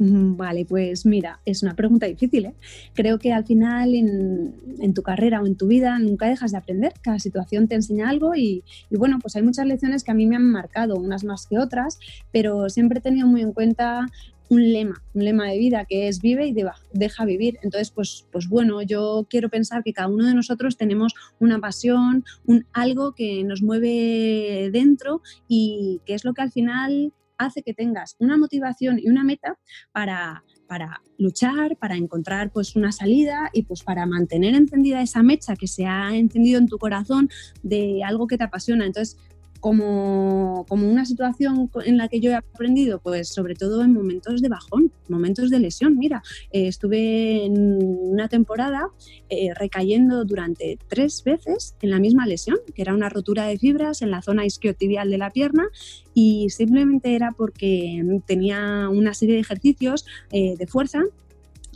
Vale, 0.00 0.64
pues 0.64 1.04
mira, 1.06 1.40
es 1.44 1.64
una 1.64 1.74
pregunta 1.74 2.06
difícil. 2.06 2.46
¿eh? 2.46 2.54
Creo 2.94 3.18
que 3.18 3.32
al 3.32 3.44
final 3.44 3.94
en, 3.94 4.94
tu 4.94 5.02
carrera 5.02 5.42
o 5.42 5.46
en 5.46 5.56
tu 5.56 5.66
vida 5.66 5.98
nunca 5.98 6.28
dejas 6.28 6.52
de 6.52 6.58
aprender, 6.58 6.94
cada 7.02 7.18
situación 7.18 7.66
te 7.66 7.74
enseña 7.74 8.08
algo 8.08 8.34
y, 8.36 8.62
bueno, 8.90 9.18
pues 9.20 9.34
hay 9.34 9.42
muchas 9.42 9.66
lecciones 9.66 10.04
que 10.04 10.12
a 10.12 10.14
mí 10.14 10.26
me 10.26 10.36
han 10.36 10.50
marcado, 10.50 10.96
unas 10.96 11.24
más 11.24 11.46
que 11.46 11.58
otras, 11.58 11.98
pero 12.30 12.70
siempre 12.70 13.00
he 13.00 13.02
tenido 13.02 13.26
muy 13.26 13.42
en 13.42 13.52
cuenta 13.52 14.06
un 14.50 14.72
lema, 14.72 15.02
un 15.12 15.24
lema 15.24 15.50
de 15.50 15.58
vida 15.58 15.84
que 15.84 16.08
es 16.08 16.20
vive 16.20 16.46
y 16.46 16.54
deja 16.92 17.24
vivir. 17.24 17.58
Entonces, 17.62 17.90
pues, 17.90 18.26
pues 18.32 18.48
bueno, 18.48 18.80
yo 18.82 19.26
quiero 19.28 19.50
pensar 19.50 19.82
que 19.82 19.92
cada 19.92 20.08
uno 20.08 20.26
de 20.26 20.34
nosotros 20.34 20.76
tenemos 20.76 21.12
una 21.38 21.58
pasión, 21.58 22.24
un 22.46 22.64
algo 22.72 23.12
que 23.12 23.44
nos 23.44 23.62
mueve 23.62 24.70
dentro 24.72 25.22
y 25.48 26.00
que 26.06 26.14
es 26.14 26.24
lo 26.24 26.32
que 26.32 26.42
al 26.42 26.52
final 26.52 27.12
hace 27.38 27.62
que 27.62 27.74
tengas 27.74 28.16
una 28.18 28.36
motivación 28.36 28.98
y 28.98 29.08
una 29.08 29.24
meta 29.24 29.56
para, 29.92 30.44
para 30.66 31.00
luchar, 31.18 31.76
para 31.76 31.96
encontrar 31.96 32.50
pues 32.50 32.76
una 32.76 32.92
salida 32.92 33.50
y 33.52 33.62
pues 33.62 33.82
para 33.82 34.06
mantener 34.06 34.54
encendida 34.54 35.00
esa 35.00 35.22
mecha 35.22 35.56
que 35.56 35.66
se 35.66 35.86
ha 35.86 36.14
encendido 36.14 36.58
en 36.58 36.68
tu 36.68 36.78
corazón 36.78 37.30
de 37.62 38.02
algo 38.04 38.26
que 38.26 38.38
te 38.38 38.44
apasiona. 38.44 38.86
Entonces, 38.86 39.16
como, 39.60 40.66
una 40.70 41.04
situación 41.04 41.70
en 41.84 41.96
la 41.96 42.08
que 42.08 42.20
yo 42.20 42.30
he 42.30 42.34
aprendido, 42.34 43.00
pues 43.00 43.28
sobre 43.28 43.54
todo 43.54 43.82
en 43.82 43.92
momentos 43.92 44.40
de 44.40 44.48
bajón, 44.48 44.92
momentos 45.08 45.50
de 45.50 45.58
lesión. 45.58 45.98
Mira, 45.98 46.22
eh, 46.50 46.68
estuve 46.68 47.44
en 47.44 47.78
una 47.82 48.28
temporada 48.28 48.88
eh, 49.28 49.52
recayendo 49.54 50.24
durante 50.24 50.78
tres 50.88 51.22
veces 51.24 51.74
en 51.82 51.90
la 51.90 51.98
misma 51.98 52.26
lesión, 52.26 52.58
que 52.74 52.82
era 52.82 52.94
una 52.94 53.08
rotura 53.08 53.46
de 53.46 53.58
fibras 53.58 54.02
en 54.02 54.10
la 54.10 54.22
zona 54.22 54.46
isquiotibial 54.46 55.10
de 55.10 55.18
la 55.18 55.30
pierna 55.30 55.68
y 56.14 56.50
simplemente 56.50 57.14
era 57.14 57.32
porque 57.32 58.02
tenía 58.26 58.88
una 58.88 59.14
serie 59.14 59.34
de 59.34 59.40
ejercicios 59.40 60.04
eh, 60.32 60.54
de 60.56 60.66
fuerza 60.66 61.02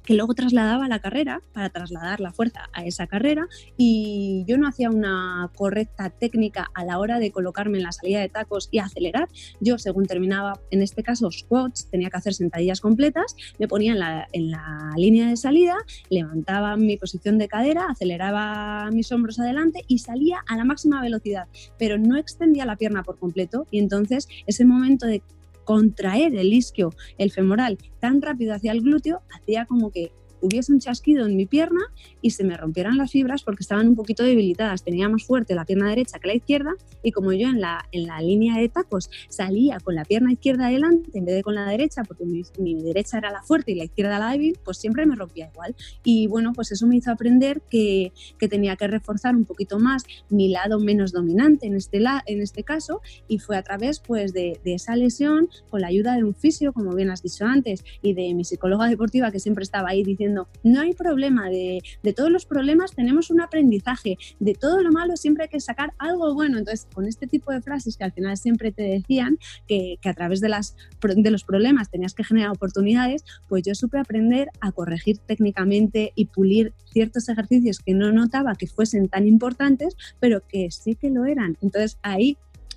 que 0.04 0.14
luego 0.14 0.34
trasladaba 0.34 0.88
la 0.88 1.00
carrera 1.00 1.40
para 1.52 1.70
trasladar 1.70 2.20
la 2.20 2.32
fuerza 2.32 2.68
a 2.72 2.84
esa 2.84 3.06
carrera 3.06 3.46
y 3.76 4.44
yo 4.46 4.58
no 4.58 4.68
hacía 4.68 4.90
una 4.90 5.50
correcta 5.54 6.10
técnica 6.10 6.70
a 6.74 6.84
la 6.84 6.98
hora 6.98 7.18
de 7.18 7.30
colocarme 7.30 7.78
en 7.78 7.84
la 7.84 7.92
salida 7.92 8.20
de 8.20 8.28
tacos 8.28 8.68
y 8.70 8.78
acelerar. 8.78 9.28
Yo, 9.60 9.78
según 9.78 10.06
terminaba, 10.06 10.60
en 10.70 10.82
este 10.82 11.02
caso, 11.02 11.30
squats, 11.30 11.88
tenía 11.90 12.10
que 12.10 12.16
hacer 12.16 12.34
sentadillas 12.34 12.80
completas, 12.80 13.36
me 13.58 13.68
ponía 13.68 13.92
en 13.92 13.98
la, 13.98 14.28
en 14.32 14.50
la 14.50 14.92
línea 14.96 15.28
de 15.28 15.36
salida, 15.36 15.76
levantaba 16.10 16.76
mi 16.76 16.96
posición 16.96 17.38
de 17.38 17.48
cadera, 17.48 17.86
aceleraba 17.88 18.90
mis 18.90 19.10
hombros 19.12 19.38
adelante 19.38 19.84
y 19.86 19.98
salía 19.98 20.42
a 20.48 20.56
la 20.56 20.64
máxima 20.64 21.00
velocidad, 21.00 21.46
pero 21.78 21.98
no 21.98 22.16
extendía 22.16 22.66
la 22.66 22.76
pierna 22.76 23.02
por 23.02 23.18
completo 23.18 23.66
y 23.70 23.78
entonces 23.78 24.28
ese 24.46 24.64
momento 24.64 25.06
de 25.06 25.22
contraer 25.64 26.35
el 26.35 26.53
isquio, 26.53 26.90
el 27.18 27.31
femoral, 27.31 27.79
tan 28.01 28.20
rápido 28.22 28.55
hacia 28.55 28.72
el 28.72 28.83
glúteo, 28.83 29.22
hacía 29.31 29.66
como 29.66 29.90
que 29.90 30.12
hubiese 30.42 30.72
un 30.72 30.81
chasquido 30.81 31.26
en 31.26 31.37
mi 31.37 31.46
pierna 31.46 31.81
y 32.20 32.31
se 32.31 32.44
me 32.44 32.57
rompieran 32.57 32.98
las 32.98 33.11
fibras 33.11 33.42
porque 33.42 33.62
estaban 33.62 33.88
un 33.88 33.94
poquito 33.94 34.24
debilitadas. 34.24 34.83
Tenía 34.85 35.09
más 35.09 35.24
fuerte 35.24 35.55
la 35.55 35.64
pierna 35.64 35.88
derecha 35.88 36.18
que 36.18 36.28
la 36.28 36.35
izquierda 36.35 36.74
y 37.02 37.12
como 37.12 37.33
yo 37.33 37.48
en 37.48 37.61
la, 37.61 37.87
en 37.92 38.07
la 38.07 38.20
línea 38.20 38.59
de 38.59 38.68
tacos 38.68 39.09
salía 39.28 39.78
con 39.81 39.94
la 39.94 40.05
pierna 40.05 40.33
izquierda 40.33 40.66
adelante 40.66 41.11
en 41.14 41.24
vez 41.24 41.37
de 41.37 41.42
con 41.42 41.55
la 41.55 41.66
derecha, 41.66 42.02
porque 42.05 42.24
mi, 42.24 42.83
derecha 42.83 43.18
era 43.18 43.31
la 43.31 43.42
fuerte 43.42 43.72
y 43.72 43.76
la 43.76 43.85
izquierda 43.85 44.18
la 44.18 44.33
débil, 44.33 44.59
pues 44.64 44.78
siempre 44.78 45.07
me 45.07 45.14
rompía 45.14 45.48
igual. 45.52 45.74
Y 46.05 46.26
bueno, 46.26 46.52
pues 46.52 46.72
eso 46.72 46.87
me 46.87 46.96
hizo 46.96 47.11
aprender 47.11 47.62
que, 47.70 48.12
que 48.38 48.48
tenía 48.48 48.76
que 48.76 48.88
reforzar 48.88 49.37
un 49.37 49.44
poquito 49.44 49.78
más 49.78 50.05
mi 50.28 50.48
lado 50.48 50.81
menos 50.81 51.12
dominante 51.12 51.66
en 51.66 51.76
este, 51.76 52.00
la, 52.00 52.22
en 52.26 52.40
este 52.40 52.64
caso 52.64 53.00
y 53.28 53.38
fue 53.38 53.57
a 53.57 53.62
través 53.62 54.00
pues 54.00 54.33
de, 54.33 54.61
de 54.64 54.74
esa 54.74 54.96
lesión 54.96 55.48
con 55.70 55.81
la 55.81 55.88
ayuda 55.88 56.16
de 56.16 56.24
un 56.24 56.35
fisio, 56.35 56.72
como 56.72 56.94
bien 56.94 57.11
has 57.11 57.22
dicho 57.22 57.44
antes, 57.44 57.85
y 58.02 58.14
de 58.14 58.35
mi 58.35 58.44
psicóloga 58.44 58.88
deportiva 58.88 59.31
que 59.31 59.38
siempre 59.38 59.62
estaba 59.62 59.90
ahí 59.90 60.02
diciendo 60.02 60.32
no 60.62 60.81
hay 60.81 60.95
problema, 60.95 61.49
de, 61.49 61.83
todos 62.14 62.31
los 62.31 62.47
problemas 62.47 62.92
tenemos 62.92 63.31
un 63.31 63.40
aprendizaje, 63.40 64.16
de 64.40 64.55
todo 64.55 64.83
lo 64.83 64.92
malo 64.92 65.16
siempre 65.16 65.45
hay 65.45 65.49
que 65.49 65.61
sacar 65.61 65.92
algo 65.99 66.35
bueno. 66.35 66.59
Entonces, 66.59 66.87
con 66.92 67.07
este 67.07 67.27
tipo 67.27 67.53
de 67.53 67.62
frases 67.62 67.97
que 67.97 68.05
al 68.05 68.12
final 68.12 68.37
siempre 68.37 68.73
te 68.73 68.83
decían 68.83 69.38
que, 69.66 69.99
a 70.05 70.14
través 70.14 70.40
de, 70.40 70.49
las, 70.49 70.77
de 71.01 71.31
los 71.31 71.45
problemas 71.45 71.90
tenías 71.90 72.14
que 72.14 72.25
generar 72.25 72.51
oportunidades, 72.51 73.25
pues 73.49 73.62
yo 73.62 73.75
supe 73.75 73.99
aprender 73.99 74.49
a 74.61 74.73
corregir 74.73 75.18
técnicamente 75.18 76.12
y 76.14 76.27
pulir 76.27 76.73
ciertos 76.92 77.29
ejercicios 77.29 77.79
que 77.79 77.95
no 77.95 78.12
notaba 78.12 78.55
que 78.55 78.66
fuesen 78.66 79.09
tan 79.09 79.27
importantes, 79.27 79.97
pero 80.21 80.47
que 80.47 80.71
sí 80.71 80.95
que 80.95 81.11
lo 81.11 81.25
eran. 81.25 81.57
Entonces, 81.62 81.99
ahí 82.03 82.37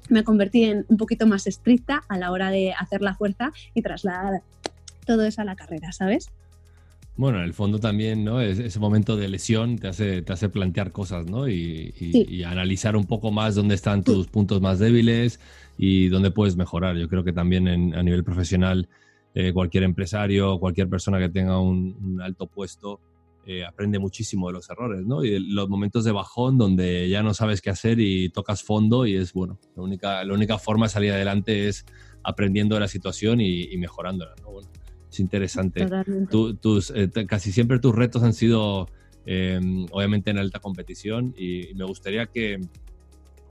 me 0.10 0.24
convertí 0.24 0.64
en 0.64 0.86
un 0.88 0.98
poquito 0.98 1.26
más 1.28 1.48
estricta 1.48 2.04
a 2.08 2.18
la 2.18 2.32
hora 2.32 2.52
de 2.52 2.74
hacer 2.74 3.02
la 3.02 3.16
fuerza 3.16 3.52
y 3.74 3.82
trasladar 3.82 4.42
todo 5.06 5.24
eso 5.24 5.42
a 5.42 5.46
la 5.46 5.56
carrera, 5.56 5.92
¿sabes? 5.92 6.30
Bueno, 7.18 7.38
en 7.38 7.46
el 7.46 7.54
fondo 7.54 7.80
también, 7.80 8.26
¿no? 8.26 8.42
ese 8.42 8.78
momento 8.78 9.16
de 9.16 9.30
lesión 9.30 9.78
te 9.78 9.88
hace, 9.88 10.22
te 10.22 10.34
hace 10.34 10.50
plantear 10.50 10.92
cosas, 10.92 11.26
¿no? 11.28 11.48
Y, 11.48 11.94
analizar 12.46 12.98
un 12.98 13.06
poco 13.06 13.32
más 13.32 13.56
dónde 13.56 13.76
están 13.76 14.04
tus 14.04 14.28
puntos 14.28 14.62
más 14.62 14.80
débiles 14.80 15.40
y 15.78 16.10
dónde 16.10 16.32
puedes 16.32 16.58
mejorar. 16.58 16.98
Yo 16.98 17.08
creo 17.08 17.24
que 17.24 17.32
también 17.32 17.96
a 17.96 18.04
nivel 18.04 18.24
profesional, 18.24 18.90
eh, 19.34 19.54
cualquier 19.54 19.84
empresario, 19.84 20.60
cualquier 20.60 20.90
persona 20.90 21.18
que 21.18 21.30
tenga 21.30 21.60
un, 21.60 22.20
alto 22.22 22.48
puesto, 22.48 23.00
eh, 23.46 23.64
aprende 23.64 23.98
muchísimo 23.98 24.48
de 24.48 24.54
los 24.54 24.70
errores, 24.70 25.06
¿no? 25.06 25.24
Y 25.24 25.40
los 25.40 25.70
momentos 25.70 26.04
de 26.04 26.12
bajón 26.12 26.58
donde 26.58 27.08
ya 27.08 27.24
no 27.24 27.34
sabes 27.34 27.62
qué 27.62 27.70
hacer 27.70 28.00
y 28.00 28.30
tocas 28.30 28.62
fondo 28.62 29.06
y 29.06 29.16
es, 29.16 29.32
bueno, 29.32 29.58
la 29.78 29.84
única, 29.84 30.24
la 30.26 30.34
única 30.34 30.58
forma 30.58 30.88
de 30.88 30.90
salir 30.90 31.12
adelante 31.14 31.70
es 31.70 31.86
aprendiendo 32.24 32.76
de 32.76 32.82
la 32.82 32.88
situación 32.88 33.40
y, 33.40 33.64
y 33.72 33.78
mejorándola, 33.78 34.36
¿no? 34.42 34.52
Bueno, 34.52 34.70
es 35.16 35.20
interesante. 35.20 35.88
tus, 36.30 36.92
eh, 36.96 37.10
casi 37.28 37.52
siempre 37.52 37.80
tus 37.80 37.96
retos 37.96 38.24
han 38.24 38.34
sido, 38.34 38.88
em, 39.26 39.86
obviamente, 39.92 40.32
en 40.32 40.38
alta 40.38 40.60
competición 40.60 41.34
y, 41.38 41.74
me 41.76 41.86
gustaría 41.86 42.26
que 42.28 42.60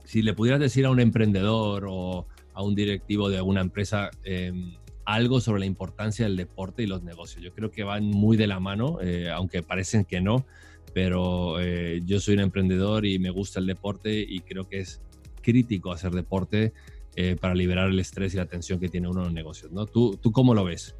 si 0.03 0.21
le 0.21 0.33
pudieras 0.33 0.59
decir 0.59 0.85
a 0.85 0.91
un 0.91 0.99
emprendedor 0.99 1.87
o 1.89 2.27
a 2.53 2.61
un 2.61 2.75
directivo 2.75 3.29
de 3.29 3.37
alguna 3.37 3.61
empresa 3.61 4.11
em, 4.23 4.75
algo 5.05 5.39
sobre 5.39 5.59
la 5.59 5.65
importancia 5.65 6.25
del 6.25 6.35
deporte 6.35 6.83
y 6.83 6.87
los 6.87 7.03
negocios. 7.03 7.43
Yo 7.43 7.53
creo 7.53 7.71
que 7.71 7.83
van 7.83 8.05
muy 8.05 8.37
de 8.37 8.47
la 8.47 8.59
mano, 8.59 8.99
eh, 9.01 9.29
aunque 9.29 9.61
parecen 9.61 10.05
que 10.05 10.21
no, 10.21 10.45
pero 10.93 11.59
eh, 11.59 12.01
yo 12.05 12.19
soy 12.19 12.35
un 12.35 12.41
emprendedor 12.41 13.05
y 13.05 13.19
me 13.19 13.29
gusta 13.29 13.59
el 13.59 13.67
deporte 13.67 14.25
y 14.27 14.39
creo 14.41 14.67
que 14.67 14.79
es 14.79 15.01
crítico 15.41 15.91
hacer 15.91 16.11
deporte 16.11 16.73
para 17.39 17.55
liberar 17.55 17.89
el 17.89 17.97
estrés 17.97 18.33
y 18.33 18.37
la 18.37 18.45
tensión 18.45 18.77
que 18.77 18.89
tiene 18.89 19.07
uno 19.07 19.21
en 19.21 19.25
los 19.27 19.33
negocios. 19.33 19.71
¿no? 19.71 19.85
¿Tú, 19.85 20.19
¿Tú 20.21 20.33
cómo 20.33 20.53
lo 20.53 20.65
ves? 20.65 20.97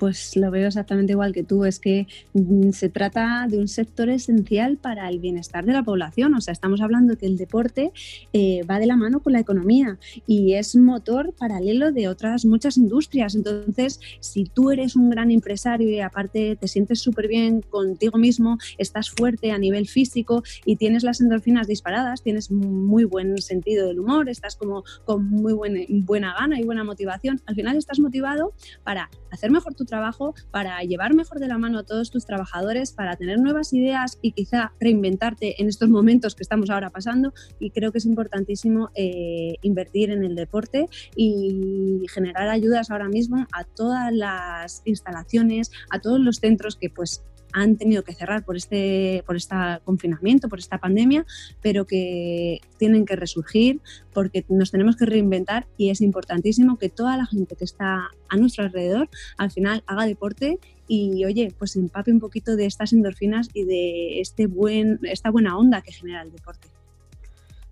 Pues 0.00 0.34
lo 0.34 0.50
veo 0.50 0.66
exactamente 0.66 1.12
igual 1.12 1.34
que 1.34 1.44
tú, 1.44 1.66
es 1.66 1.78
que 1.78 2.08
mm, 2.32 2.70
se 2.70 2.88
trata 2.88 3.46
de 3.48 3.58
un 3.58 3.68
sector 3.68 4.08
esencial 4.08 4.78
para 4.78 5.06
el 5.10 5.18
bienestar 5.18 5.66
de 5.66 5.74
la 5.74 5.82
población, 5.82 6.34
o 6.34 6.40
sea, 6.40 6.52
estamos 6.52 6.80
hablando 6.80 7.18
que 7.18 7.26
el 7.26 7.36
deporte 7.36 7.92
eh, 8.32 8.62
va 8.68 8.78
de 8.78 8.86
la 8.86 8.96
mano 8.96 9.20
con 9.20 9.34
la 9.34 9.40
economía 9.40 9.98
y 10.26 10.54
es 10.54 10.74
motor 10.74 11.34
paralelo 11.34 11.92
de 11.92 12.08
otras 12.08 12.46
muchas 12.46 12.78
industrias, 12.78 13.34
entonces 13.34 14.00
si 14.20 14.44
tú 14.44 14.70
eres 14.70 14.96
un 14.96 15.10
gran 15.10 15.30
empresario 15.30 15.90
y 15.90 16.00
aparte 16.00 16.56
te 16.56 16.66
sientes 16.66 17.00
súper 17.00 17.28
bien 17.28 17.60
contigo 17.60 18.16
mismo, 18.16 18.56
estás 18.78 19.10
fuerte 19.10 19.52
a 19.52 19.58
nivel 19.58 19.86
físico 19.86 20.42
y 20.64 20.76
tienes 20.76 21.02
las 21.02 21.20
endorfinas 21.20 21.66
disparadas, 21.66 22.22
tienes 22.22 22.50
muy 22.50 23.04
buen 23.04 23.36
sentido 23.42 23.86
del 23.86 24.00
humor, 24.00 24.30
estás 24.30 24.56
como 24.56 24.82
con 25.04 25.28
muy 25.28 25.52
buena, 25.52 25.80
buena 25.90 26.32
gana 26.32 26.58
y 26.58 26.64
buena 26.64 26.84
motivación, 26.84 27.42
al 27.44 27.54
final 27.54 27.76
estás 27.76 27.98
motivado 27.98 28.54
para 28.82 29.10
hacer 29.30 29.50
mejor 29.50 29.74
tu 29.74 29.84
trabajo, 29.90 30.34
para 30.50 30.80
llevar 30.82 31.12
mejor 31.14 31.38
de 31.40 31.48
la 31.48 31.58
mano 31.58 31.80
a 31.80 31.82
todos 31.82 32.10
tus 32.10 32.24
trabajadores, 32.24 32.92
para 32.92 33.16
tener 33.16 33.38
nuevas 33.38 33.74
ideas 33.74 34.18
y 34.22 34.32
quizá 34.32 34.72
reinventarte 34.80 35.60
en 35.60 35.68
estos 35.68 35.90
momentos 35.90 36.34
que 36.34 36.42
estamos 36.42 36.70
ahora 36.70 36.88
pasando. 36.88 37.34
Y 37.58 37.70
creo 37.70 37.92
que 37.92 37.98
es 37.98 38.06
importantísimo 38.06 38.90
eh, 38.94 39.56
invertir 39.60 40.10
en 40.10 40.24
el 40.24 40.34
deporte 40.34 40.86
y 41.14 42.06
generar 42.08 42.48
ayudas 42.48 42.90
ahora 42.90 43.08
mismo 43.08 43.46
a 43.52 43.64
todas 43.64 44.12
las 44.12 44.82
instalaciones, 44.86 45.70
a 45.90 46.00
todos 46.00 46.20
los 46.20 46.36
centros 46.36 46.76
que 46.76 46.88
pues 46.88 47.22
han 47.52 47.76
tenido 47.76 48.02
que 48.02 48.14
cerrar 48.14 48.44
por 48.44 48.56
este, 48.56 49.22
por 49.26 49.36
este 49.36 49.56
confinamiento, 49.84 50.48
por 50.48 50.58
esta 50.58 50.78
pandemia, 50.78 51.26
pero 51.60 51.86
que 51.86 52.60
tienen 52.78 53.04
que 53.04 53.16
resurgir 53.16 53.80
porque 54.12 54.44
nos 54.48 54.70
tenemos 54.70 54.96
que 54.96 55.06
reinventar 55.06 55.66
y 55.76 55.90
es 55.90 56.00
importantísimo 56.00 56.78
que 56.78 56.88
toda 56.88 57.16
la 57.16 57.26
gente 57.26 57.56
que 57.56 57.64
está 57.64 58.10
a 58.28 58.36
nuestro 58.36 58.64
alrededor 58.64 59.08
al 59.36 59.50
final 59.50 59.82
haga 59.86 60.06
deporte 60.06 60.58
y 60.88 61.24
oye, 61.24 61.54
pues 61.56 61.76
empape 61.76 62.12
un 62.12 62.20
poquito 62.20 62.56
de 62.56 62.66
estas 62.66 62.92
endorfinas 62.92 63.48
y 63.54 63.64
de 63.64 64.20
este 64.20 64.46
buen, 64.46 64.98
esta 65.04 65.30
buena 65.30 65.56
onda 65.56 65.82
que 65.82 65.92
genera 65.92 66.22
el 66.22 66.32
deporte. 66.32 66.68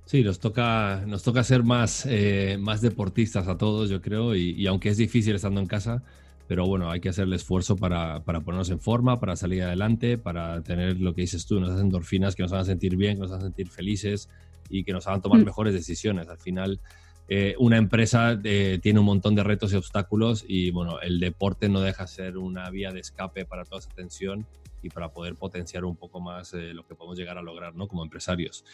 Sí, 0.04 0.22
nos 0.22 0.38
toca, 0.38 1.04
nos 1.06 1.22
toca 1.22 1.44
ser 1.44 1.64
más, 1.64 2.06
eh, 2.08 2.56
más 2.58 2.80
deportistas 2.80 3.46
a 3.46 3.58
todos, 3.58 3.90
yo 3.90 4.00
creo, 4.00 4.34
y 4.34 4.66
aunque 4.66 4.88
es 4.88 4.96
difícil 4.96 5.34
estando 5.34 5.60
en 5.60 5.66
casa, 5.66 6.02
pero 6.48 6.66
bueno, 6.66 6.90
hay 6.90 7.00
que 7.00 7.10
hacer 7.10 7.24
el 7.24 7.32
esfuerzo 7.34 7.76
para, 7.76 8.24
para, 8.24 8.40
ponernos 8.40 8.70
en 8.70 8.80
forma, 8.80 9.20
para 9.20 9.36
salir 9.36 9.62
adelante, 9.62 10.16
para 10.16 10.62
tener 10.62 10.98
lo 10.98 11.14
que 11.14 11.20
dices 11.20 11.46
tú, 11.46 11.58
unas 11.58 11.78
endorfinas 11.78 12.34
que 12.34 12.42
nos 12.42 12.52
hagan 12.52 12.64
sentir 12.64 12.96
bien, 12.96 13.16
que 13.16 13.20
nos 13.20 13.32
hagan 13.32 13.42
sentir 13.42 13.68
felices 13.68 14.30
y 14.70 14.82
que 14.82 14.94
nos 14.94 15.06
hagan 15.06 15.20
tomar 15.20 15.40
mm. 15.40 15.44
mejores 15.44 15.74
decisiones. 15.74 16.26
Al 16.28 16.38
final, 16.38 16.80
eh, 17.28 17.54
una 17.58 17.76
empresa 17.76 18.40
eh, 18.42 18.78
tiene 18.82 18.98
un 18.98 19.04
montón 19.04 19.34
de 19.34 19.44
retos 19.44 19.74
y 19.74 19.76
obstáculos 19.76 20.42
y 20.48 20.70
bueno, 20.70 21.00
el 21.02 21.20
deporte 21.20 21.68
no 21.68 21.82
deja 21.82 22.04
de 22.04 22.08
ser 22.08 22.38
una 22.38 22.70
vía 22.70 22.92
de 22.92 23.00
escape 23.00 23.44
para 23.44 23.64
toda 23.64 23.80
esa 23.80 23.90
tensión 23.90 24.46
y 24.82 24.88
para 24.88 25.10
poder 25.10 25.34
potenciar 25.34 25.84
un 25.84 25.96
poco 25.96 26.18
más 26.18 26.54
eh, 26.54 26.72
lo 26.72 26.86
que 26.86 26.94
podemos 26.94 27.18
llegar 27.18 27.36
a 27.36 27.42
lograr 27.42 27.74
¿no? 27.74 27.88
como 27.88 28.02
empresarios. 28.02 28.64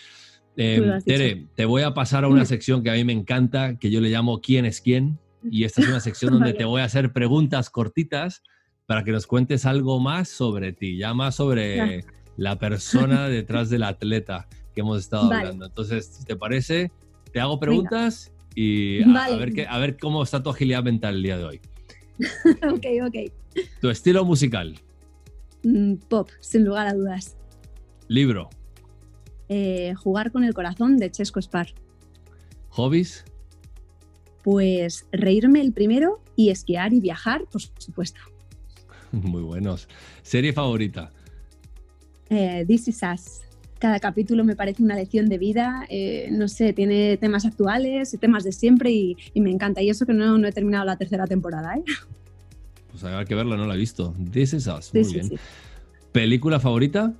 Tere, 0.54 1.48
te 1.56 1.64
voy 1.64 1.82
a 1.82 1.94
pasar 1.94 2.22
a 2.22 2.28
una 2.28 2.44
sección 2.44 2.84
que 2.84 2.90
a 2.90 2.94
mí 2.94 3.02
me 3.02 3.12
encanta, 3.12 3.76
que 3.76 3.90
yo 3.90 4.00
le 4.00 4.10
llamo 4.10 4.40
¿Quién 4.40 4.64
es 4.66 4.80
quién? 4.80 5.18
Y 5.50 5.64
esta 5.64 5.82
es 5.82 5.88
una 5.88 6.00
sección 6.00 6.32
donde 6.32 6.54
te 6.54 6.64
voy 6.64 6.80
a 6.80 6.84
hacer 6.84 7.12
preguntas 7.12 7.70
cortitas 7.70 8.42
para 8.86 9.04
que 9.04 9.12
nos 9.12 9.26
cuentes 9.26 9.66
algo 9.66 10.00
más 10.00 10.28
sobre 10.28 10.72
ti, 10.72 10.96
ya 10.96 11.14
más 11.14 11.36
sobre 11.36 12.04
la 12.36 12.58
persona 12.58 13.28
detrás 13.28 13.70
del 13.70 13.82
atleta 13.82 14.48
que 14.74 14.80
hemos 14.80 15.00
estado 15.00 15.32
hablando. 15.32 15.66
Entonces, 15.66 16.06
si 16.06 16.24
te 16.24 16.36
parece, 16.36 16.90
te 17.32 17.40
hago 17.40 17.58
preguntas 17.58 18.32
y 18.54 19.02
a, 19.02 19.36
ver 19.36 19.66
a 19.68 19.78
ver 19.78 19.96
cómo 19.98 20.22
está 20.22 20.42
tu 20.42 20.50
agilidad 20.50 20.82
mental 20.82 21.16
el 21.16 21.22
día 21.22 21.38
de 21.38 21.44
hoy. 21.44 21.60
ok, 22.72 22.86
ok. 23.06 23.32
Tu 23.80 23.90
estilo 23.90 24.24
musical. 24.24 24.78
Mm, 25.62 25.94
pop, 26.08 26.28
sin 26.40 26.64
lugar 26.64 26.86
a 26.86 26.94
dudas. 26.94 27.36
Libro. 28.08 28.50
Eh, 29.48 29.94
jugar 29.94 30.30
con 30.32 30.44
el 30.44 30.54
corazón 30.54 30.96
de 30.96 31.10
Chesco 31.10 31.40
Spar. 31.40 31.68
¿Hobbies? 32.70 33.24
Pues 34.44 35.06
reírme 35.10 35.62
el 35.62 35.72
primero 35.72 36.20
y 36.36 36.50
esquiar 36.50 36.92
y 36.92 37.00
viajar, 37.00 37.46
por 37.50 37.62
supuesto. 37.62 38.20
Muy 39.10 39.42
buenos. 39.42 39.88
¿Serie 40.22 40.52
favorita? 40.52 41.10
Eh, 42.28 42.64
This 42.68 42.88
is 42.88 43.00
Us. 43.02 43.40
Cada 43.78 43.98
capítulo 44.00 44.44
me 44.44 44.54
parece 44.54 44.82
una 44.82 44.96
lección 44.96 45.28
de 45.30 45.38
vida, 45.38 45.86
eh, 45.88 46.28
no 46.30 46.48
sé, 46.48 46.74
tiene 46.74 47.16
temas 47.16 47.46
actuales, 47.46 48.16
temas 48.20 48.44
de 48.44 48.52
siempre 48.52 48.90
y, 48.90 49.16
me 49.34 49.50
encanta. 49.50 49.82
Y 49.82 49.88
eso 49.88 50.04
que 50.04 50.12
no, 50.12 50.36
no, 50.36 50.46
he 50.46 50.52
terminado 50.52 50.84
la 50.84 50.96
tercera 50.96 51.26
temporada, 51.26 51.76
¿eh? 51.76 51.84
Pues 52.90 53.02
hay 53.02 53.24
que 53.24 53.34
verla, 53.34 53.56
no 53.56 53.66
la 53.66 53.74
he 53.74 53.78
visto. 53.78 54.14
This 54.30 54.52
is 54.52 54.66
Us, 54.66 54.92
muy 54.92 55.12
bien. 55.12 55.30
¿Película 56.12 56.60
favorita? 56.60 57.14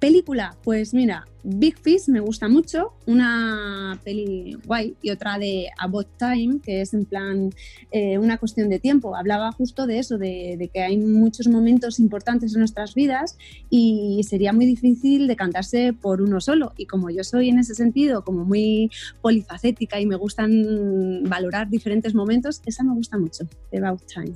Película, 0.00 0.56
pues 0.64 0.92
mira, 0.92 1.26
Big 1.46 1.78
Fish 1.78 2.08
me 2.08 2.20
gusta 2.20 2.48
mucho, 2.48 2.94
una 3.04 4.00
peli 4.02 4.56
guay 4.64 4.96
y 5.02 5.10
otra 5.10 5.38
de 5.38 5.66
About 5.78 6.08
Time, 6.18 6.60
que 6.62 6.80
es 6.80 6.94
en 6.94 7.04
plan 7.04 7.50
eh, 7.90 8.16
una 8.16 8.38
cuestión 8.38 8.70
de 8.70 8.78
tiempo. 8.78 9.14
Hablaba 9.14 9.52
justo 9.52 9.86
de 9.86 9.98
eso, 9.98 10.16
de, 10.16 10.70
que 10.72 10.82
hay 10.82 10.96
muchos 10.96 11.46
momentos 11.48 12.00
importantes 12.00 12.54
en 12.54 12.60
nuestras 12.60 12.94
vidas 12.94 13.36
y 13.68 14.22
sería 14.26 14.54
muy 14.54 14.64
difícil 14.64 15.26
decantarse 15.26 15.92
por 15.92 16.22
uno 16.22 16.40
solo. 16.40 16.72
Y 16.78 16.86
como 16.86 17.10
yo 17.10 17.22
soy 17.24 17.50
en 17.50 17.58
ese 17.58 17.74
sentido 17.74 18.24
como 18.24 18.46
muy 18.46 18.90
polifacética 19.20 20.00
y 20.00 20.06
me 20.06 20.16
gustan 20.16 21.24
valorar 21.24 21.68
diferentes 21.68 22.14
momentos, 22.14 22.62
esa 22.64 22.84
me 22.84 22.94
gusta 22.94 23.18
mucho, 23.18 23.46
About 23.70 24.02
Time. 24.06 24.32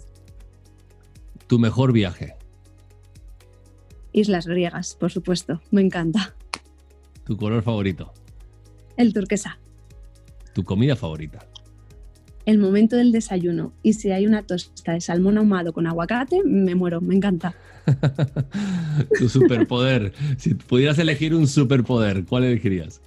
¿Tu 1.47 1.59
mejor 1.59 1.92
viaje? 1.92 2.35
Islas 4.12 4.47
griegas, 4.47 4.94
por 4.94 5.11
supuesto. 5.11 5.62
Me 5.71 5.81
encanta. 5.81 6.35
¿Tu 7.29 7.37
color 7.37 7.62
favorito? 7.62 8.11
El 8.97 9.12
turquesa. 9.12 9.59
¿Tu 10.55 10.64
comida 10.64 10.97
favorita? 10.97 11.47
El 12.47 12.57
momento 12.57 12.97
del 12.97 13.12
desayuno. 13.12 13.75
Y 13.83 13.93
si 13.93 14.11
hay 14.12 14.27
una 14.27 14.45
tosta 14.45 14.95
de 14.95 15.03
salmón 15.03 15.37
ahumado 15.37 15.75
con 15.75 15.87
aguacate, 15.87 16.43
me 16.43 16.75
muero, 16.75 17.03
me 17.03 17.14
encanta. 17.14 17.55
tu 19.19 19.29
superpoder. 19.29 20.14
si 20.38 20.55
pudieras 20.55 20.99
elegir 20.99 21.35
un 21.35 21.47
superpoder, 21.47 22.25
¿cuál 22.25 22.45
elegirías? 22.45 23.03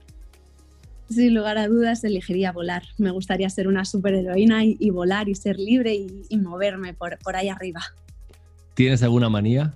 Sin 1.09 1.33
lugar 1.33 1.57
a 1.57 1.67
dudas, 1.67 2.03
elegiría 2.03 2.51
volar. 2.51 2.83
Me 2.99 3.09
gustaría 3.09 3.49
ser 3.49 3.67
una 3.67 3.85
superheroína 3.85 4.63
y, 4.65 4.77
y 4.79 4.91
volar 4.91 5.29
y 5.29 5.33
ser 5.33 5.57
libre 5.57 5.95
y, 5.95 6.25
y 6.29 6.37
moverme 6.37 6.93
por, 6.93 7.17
por 7.17 7.35
ahí 7.35 7.49
arriba. 7.49 7.81
¿Tienes 8.75 9.01
alguna 9.01 9.29
manía? 9.29 9.73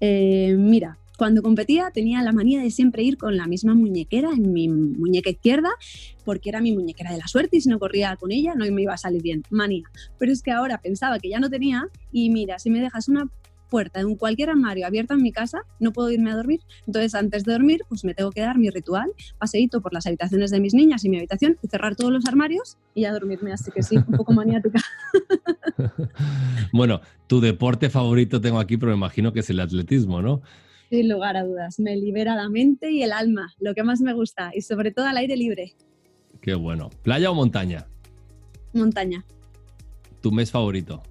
Eh, 0.00 0.54
mira, 0.58 0.98
cuando 1.16 1.42
competía 1.42 1.90
tenía 1.92 2.22
la 2.22 2.32
manía 2.32 2.60
de 2.60 2.70
siempre 2.70 3.02
ir 3.02 3.16
con 3.16 3.36
la 3.36 3.46
misma 3.46 3.74
muñequera 3.74 4.30
en 4.30 4.52
mi 4.52 4.68
muñeca 4.68 5.30
izquierda, 5.30 5.70
porque 6.24 6.48
era 6.48 6.60
mi 6.60 6.72
muñequera 6.72 7.12
de 7.12 7.18
la 7.18 7.26
suerte 7.26 7.56
y 7.56 7.60
si 7.60 7.68
no 7.68 7.78
corría 7.78 8.16
con 8.16 8.32
ella 8.32 8.54
no 8.54 8.64
me 8.70 8.82
iba 8.82 8.94
a 8.94 8.98
salir 8.98 9.22
bien. 9.22 9.42
Manía. 9.50 9.84
Pero 10.18 10.32
es 10.32 10.42
que 10.42 10.50
ahora 10.50 10.78
pensaba 10.78 11.18
que 11.18 11.28
ya 11.28 11.40
no 11.40 11.50
tenía 11.50 11.88
y 12.10 12.30
mira, 12.30 12.58
si 12.58 12.70
me 12.70 12.80
dejas 12.80 13.08
una 13.08 13.28
puerta 13.72 14.00
de 14.00 14.04
un 14.04 14.16
cualquier 14.16 14.50
armario 14.50 14.86
abierta 14.86 15.14
en 15.14 15.22
mi 15.22 15.32
casa, 15.32 15.62
no 15.80 15.92
puedo 15.92 16.10
irme 16.10 16.30
a 16.30 16.36
dormir. 16.36 16.60
Entonces, 16.86 17.14
antes 17.14 17.42
de 17.44 17.52
dormir, 17.52 17.80
pues 17.88 18.04
me 18.04 18.12
tengo 18.12 18.30
que 18.30 18.42
dar 18.42 18.58
mi 18.58 18.68
ritual, 18.68 19.10
paseíto 19.38 19.80
por 19.80 19.94
las 19.94 20.06
habitaciones 20.06 20.50
de 20.50 20.60
mis 20.60 20.74
niñas 20.74 21.06
y 21.06 21.08
mi 21.08 21.16
habitación 21.16 21.56
y 21.62 21.68
cerrar 21.68 21.96
todos 21.96 22.12
los 22.12 22.26
armarios 22.26 22.76
y 22.94 23.02
ya 23.02 23.12
dormirme. 23.12 23.50
Así 23.50 23.70
que 23.70 23.82
sí, 23.82 23.96
un 23.96 24.14
poco 24.14 24.34
maniática. 24.34 24.78
bueno, 26.74 27.00
tu 27.26 27.40
deporte 27.40 27.88
favorito 27.88 28.42
tengo 28.42 28.60
aquí, 28.60 28.76
pero 28.76 28.92
me 28.92 28.98
imagino 28.98 29.32
que 29.32 29.40
es 29.40 29.48
el 29.48 29.60
atletismo, 29.60 30.20
¿no? 30.20 30.42
Sin 30.92 31.08
lugar 31.08 31.38
a 31.38 31.44
dudas, 31.44 31.80
me 31.80 31.96
libera 31.96 32.36
la 32.36 32.50
mente 32.50 32.90
y 32.90 33.02
el 33.02 33.12
alma, 33.12 33.54
lo 33.58 33.74
que 33.74 33.82
más 33.82 34.02
me 34.02 34.12
gusta, 34.12 34.50
y 34.54 34.60
sobre 34.60 34.90
todo 34.90 35.06
al 35.06 35.16
aire 35.16 35.38
libre. 35.38 35.74
Qué 36.42 36.54
bueno. 36.54 36.90
¿Playa 37.02 37.30
o 37.30 37.34
montaña? 37.34 37.86
Montaña. 38.74 39.24
¿Tu 40.20 40.30
mes 40.30 40.50
favorito? 40.50 41.02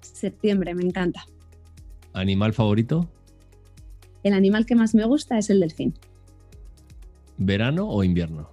Septiembre, 0.00 0.74
me 0.74 0.82
encanta. 0.82 1.24
¿Animal 2.14 2.52
favorito? 2.52 3.08
El 4.24 4.34
animal 4.34 4.66
que 4.66 4.74
más 4.74 4.92
me 4.92 5.04
gusta 5.04 5.38
es 5.38 5.50
el 5.50 5.60
delfín. 5.60 5.94
¿Verano 7.38 7.88
o 7.88 8.02
invierno? 8.02 8.50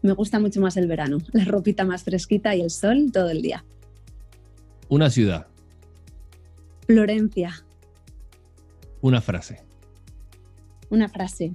Me 0.00 0.14
gusta 0.14 0.40
mucho 0.40 0.62
más 0.62 0.78
el 0.78 0.86
verano, 0.86 1.18
la 1.32 1.44
ropita 1.44 1.84
más 1.84 2.04
fresquita 2.04 2.56
y 2.56 2.62
el 2.62 2.70
sol 2.70 3.10
todo 3.12 3.28
el 3.28 3.42
día. 3.42 3.66
Una 4.88 5.10
ciudad. 5.10 5.46
Florencia. 6.86 7.66
Una 9.02 9.20
frase. 9.20 9.62
Una 10.90 11.08
frase 11.08 11.52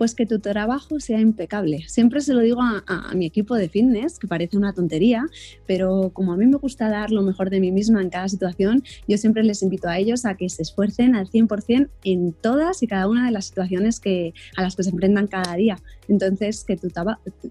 pues 0.00 0.14
que 0.14 0.24
tu 0.24 0.38
trabajo 0.38 0.98
sea 0.98 1.20
impecable. 1.20 1.84
Siempre 1.86 2.22
se 2.22 2.32
lo 2.32 2.40
digo 2.40 2.62
a, 2.62 3.12
mi 3.14 3.26
equipo 3.26 3.54
de 3.54 3.68
fitness, 3.68 4.18
que 4.18 4.26
parece 4.26 4.56
una 4.56 4.72
tontería, 4.72 5.26
pero 5.66 6.08
como 6.14 6.32
a 6.32 6.38
mí 6.38 6.46
me 6.46 6.56
gusta 6.56 6.88
dar 6.88 7.10
lo 7.10 7.20
mejor 7.20 7.50
de 7.50 7.60
mí 7.60 7.70
misma 7.70 8.00
en 8.00 8.08
cada 8.08 8.26
situación, 8.26 8.82
yo 9.06 9.18
siempre 9.18 9.44
les 9.44 9.62
invito 9.62 9.90
a 9.90 9.98
ellos 9.98 10.24
a 10.24 10.36
que 10.36 10.48
se 10.48 10.62
esfuercen 10.62 11.14
al 11.14 11.28
100% 11.28 11.90
en 12.04 12.32
todas 12.32 12.82
y 12.82 12.86
cada 12.86 13.08
una 13.08 13.26
de 13.26 13.30
las 13.30 13.44
situaciones 13.44 14.00
que, 14.00 14.32
a 14.56 14.62
las 14.62 14.74
que 14.74 14.84
se 14.84 14.88
enfrentan 14.88 15.26
cada 15.26 15.54
día. 15.54 15.76
Entonces, 16.08 16.64
que 16.64 16.78
tu, 16.78 16.88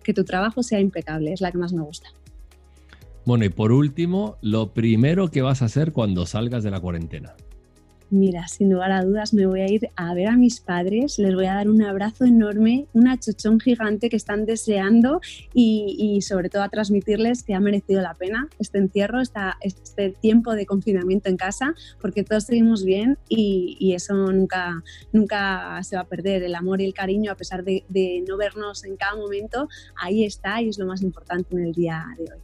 que 0.02 0.16
tu 0.16 0.24
trabajo 0.24 0.64
sea 0.64 0.80
impecable, 0.80 1.32
es 1.34 1.42
la 1.42 1.52
que 1.52 1.60
más 1.60 1.72
me 1.72 1.84
gusta. 1.84 2.10
Bueno, 3.26 3.46
y 3.46 3.50
por 3.50 3.72
último, 3.72 4.38
lo 4.42 4.74
primero 4.74 5.30
que 5.30 5.44
vas 5.44 5.62
a 5.62 5.66
hacer 5.66 5.92
cuando 5.92 6.26
salgas 6.26 6.64
de 6.64 6.72
la 6.72 6.80
cuarentena. 6.80 7.36
Mira, 8.12 8.48
sin 8.48 8.72
lugar 8.72 8.92
a 8.92 9.04
dudas 9.04 9.36
me 9.36 9.46
voy 9.46 9.62
a 9.62 9.72
ir 9.72 9.90
a 9.96 10.16
ver 10.16 10.30
a 10.30 10.36
mis 10.36 10.62
padres, 10.62 11.20
les 11.20 11.36
voy 11.36 11.46
a 11.46 11.54
dar 11.54 11.70
un 11.70 11.84
abrazo 11.84 12.26
enorme, 12.26 12.88
una 12.94 13.20
chochón 13.20 13.60
gigante 13.60 14.10
que 14.10 14.16
están 14.16 14.48
deseando 14.48 15.22
y, 15.54 16.20
sobre 16.24 16.50
todo 16.50 16.64
a 16.64 16.70
transmitirles 16.70 17.44
que 17.44 17.54
ha 17.54 17.60
merecido 17.60 18.02
la 18.02 18.16
pena 18.16 18.50
este 18.58 18.80
encierro, 18.80 19.20
este 19.22 20.10
tiempo 20.10 20.56
de 20.56 20.66
confinamiento 20.66 21.30
en 21.30 21.38
casa, 21.38 21.76
porque 22.02 22.24
todos 22.24 22.46
seguimos 22.46 22.84
bien 22.84 23.20
y, 23.28 23.94
eso 23.94 24.16
nunca, 24.16 24.84
nunca 25.12 25.80
se 25.84 25.96
va 25.96 26.04
a 26.04 26.08
perder. 26.08 26.42
El 26.42 26.56
amor 26.56 26.82
y 26.82 26.86
el 26.86 26.94
cariño, 26.94 27.32
a 27.32 27.36
pesar 27.36 27.64
de, 27.64 27.84
de 27.90 28.24
no 28.28 28.38
vernos 28.38 28.86
en 28.86 28.96
cada 28.96 29.16
momento, 29.16 29.68
ahí 29.96 30.24
está 30.24 30.62
y 30.62 30.70
es 30.70 30.80
lo 30.80 30.88
más 30.88 31.04
importante 31.04 31.56
en 31.56 31.64
el 31.64 31.74
día 31.74 32.08
de 32.18 32.24
hoy. 32.24 32.40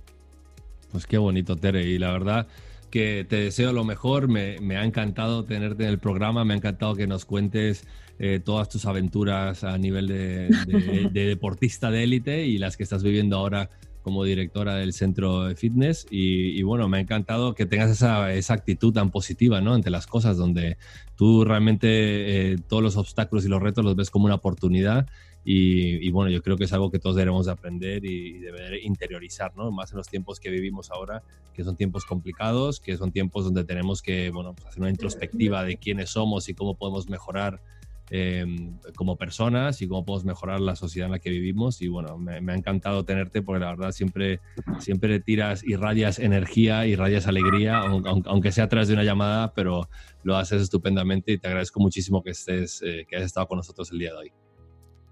Pues 0.91 1.08
qué 1.08 1.17
bonito, 1.17 1.56
Tere, 1.56 1.84
y 1.86 1.97
la 1.97 2.12
verdad 2.12 2.47
que 2.95 3.25
te 3.27 3.36
deseo 3.36 3.73
lo 3.73 3.84
mejor. 3.84 4.29
Me, 4.29 4.77
ha 4.77 4.86
encantado 4.86 5.43
tenerte 5.43 5.84
en 5.84 5.89
el 5.89 5.99
programa, 5.99 6.45
me 6.45 6.53
ha 6.53 6.58
encantado 6.58 6.95
que 6.95 7.08
nos 7.08 7.25
cuentes 7.25 7.86
eh, 8.19 8.39
todas 8.41 8.69
tus 8.69 8.86
aventuras 8.86 9.65
a 9.65 9.77
nivel 9.77 10.08
de, 10.08 11.10
deportista 11.12 11.91
de 11.91 12.05
élite 12.05 12.45
y 12.45 12.58
las 12.58 12.77
que 12.77 12.84
estás 12.84 13.03
viviendo 13.03 13.36
ahora 13.36 13.69
como 14.01 14.23
directora 14.23 14.75
del 14.75 14.93
centro 14.93 15.43
de 15.43 15.58
fitness 15.58 16.08
y, 16.10 16.63
bueno, 16.63 16.88
me 16.88 16.95
ha 16.95 17.01
encantado 17.01 17.53
que 17.53 17.65
tengas 17.65 17.91
esa, 17.91 18.53
actitud 18.53 18.93
tan 18.93 19.12
positiva 19.12 19.60
¿no? 19.60 19.73
ante 19.73 19.89
las 19.89 20.08
cosas, 20.08 20.38
donde 20.38 20.77
tú 21.17 21.43
realmente 21.43 22.53
eh, 22.53 22.58
todos 22.65 22.81
los 22.81 22.95
obstáculos 22.95 23.43
y 23.43 23.49
los 23.49 23.62
retos 23.62 23.84
los 23.84 23.97
ves 23.97 24.10
como 24.10 24.23
una 24.23 24.36
oportunidad 24.36 25.05
y, 25.47 26.10
bueno, 26.10 26.31
yo 26.31 26.41
creo 26.41 26.58
que 26.58 26.63
es 26.63 26.73
algo 26.73 26.89
que 26.89 26.97
todos 26.97 27.15
debemos 27.15 27.45
de 27.45 27.51
aprender 27.51 28.03
y, 28.03 28.39
deber 28.39 28.84
interiorizar, 28.84 29.55
¿no? 29.55 29.71
Más 29.71 29.91
en 29.91 29.97
los 29.97 30.08
tiempos 30.08 30.39
que 30.39 30.49
vivimos 30.49 30.89
ahora, 30.89 31.21
que 31.53 31.63
son 31.63 31.75
tiempos 31.75 32.03
complicados, 32.03 32.79
que 32.79 32.97
son 32.97 33.12
tiempos 33.12 33.45
donde 33.45 33.63
tenemos 33.63 34.01
que, 34.01 34.31
bueno, 34.31 34.55
pues 34.55 34.65
hacer 34.65 34.81
una 34.81 34.89
introspectiva 34.89 35.63
de 35.63 35.77
quiénes 35.77 36.10
somos 36.10 36.49
y 36.49 36.55
cómo 36.55 36.75
podemos 36.75 37.10
mejorar 37.10 37.62
em, 38.10 38.79
como 38.95 39.17
personas 39.17 39.84
y 39.84 39.88
cómo 39.88 40.03
podemos 40.03 40.25
mejorar 40.25 40.62
la 40.62 40.75
sociedad 40.75 41.05
en 41.05 41.12
la 41.12 41.19
que 41.19 41.29
vivimos. 41.29 41.79
Y 41.79 41.89
bueno, 41.89 42.17
me, 42.17 42.51
ha 42.51 42.55
encantado 42.55 43.05
tenerte 43.05 43.43
porque 43.43 43.60
la 43.60 43.69
verdad 43.69 43.91
siempre, 43.91 44.39
siempre 44.79 45.19
tiras 45.19 45.63
y 45.63 45.75
rayas 45.75 46.17
energía 46.17 46.88
y 46.88 46.95
rayas 46.95 47.27
alegría, 47.27 47.77
aunque, 47.77 48.51
sea 48.51 48.63
a 48.63 48.69
través 48.69 48.88
de 48.88 48.95
una 48.95 49.03
llamada, 49.03 49.53
pero 49.53 49.89
lo 50.23 50.38
haces 50.38 50.63
estupendamente 50.63 51.34
y 51.34 51.38
te 51.38 51.47
agradezco 51.47 51.79
muchísimo 51.79 52.23
que, 52.23 52.31
estés, 52.31 52.81
eh, 52.81 53.05
que 53.08 53.17
hayas 53.17 53.27
estado 53.27 53.47
con 53.47 53.58
nosotros 53.58 53.91
el 53.91 53.99
día 53.99 54.12
de 54.12 54.17
hoy. 54.17 54.44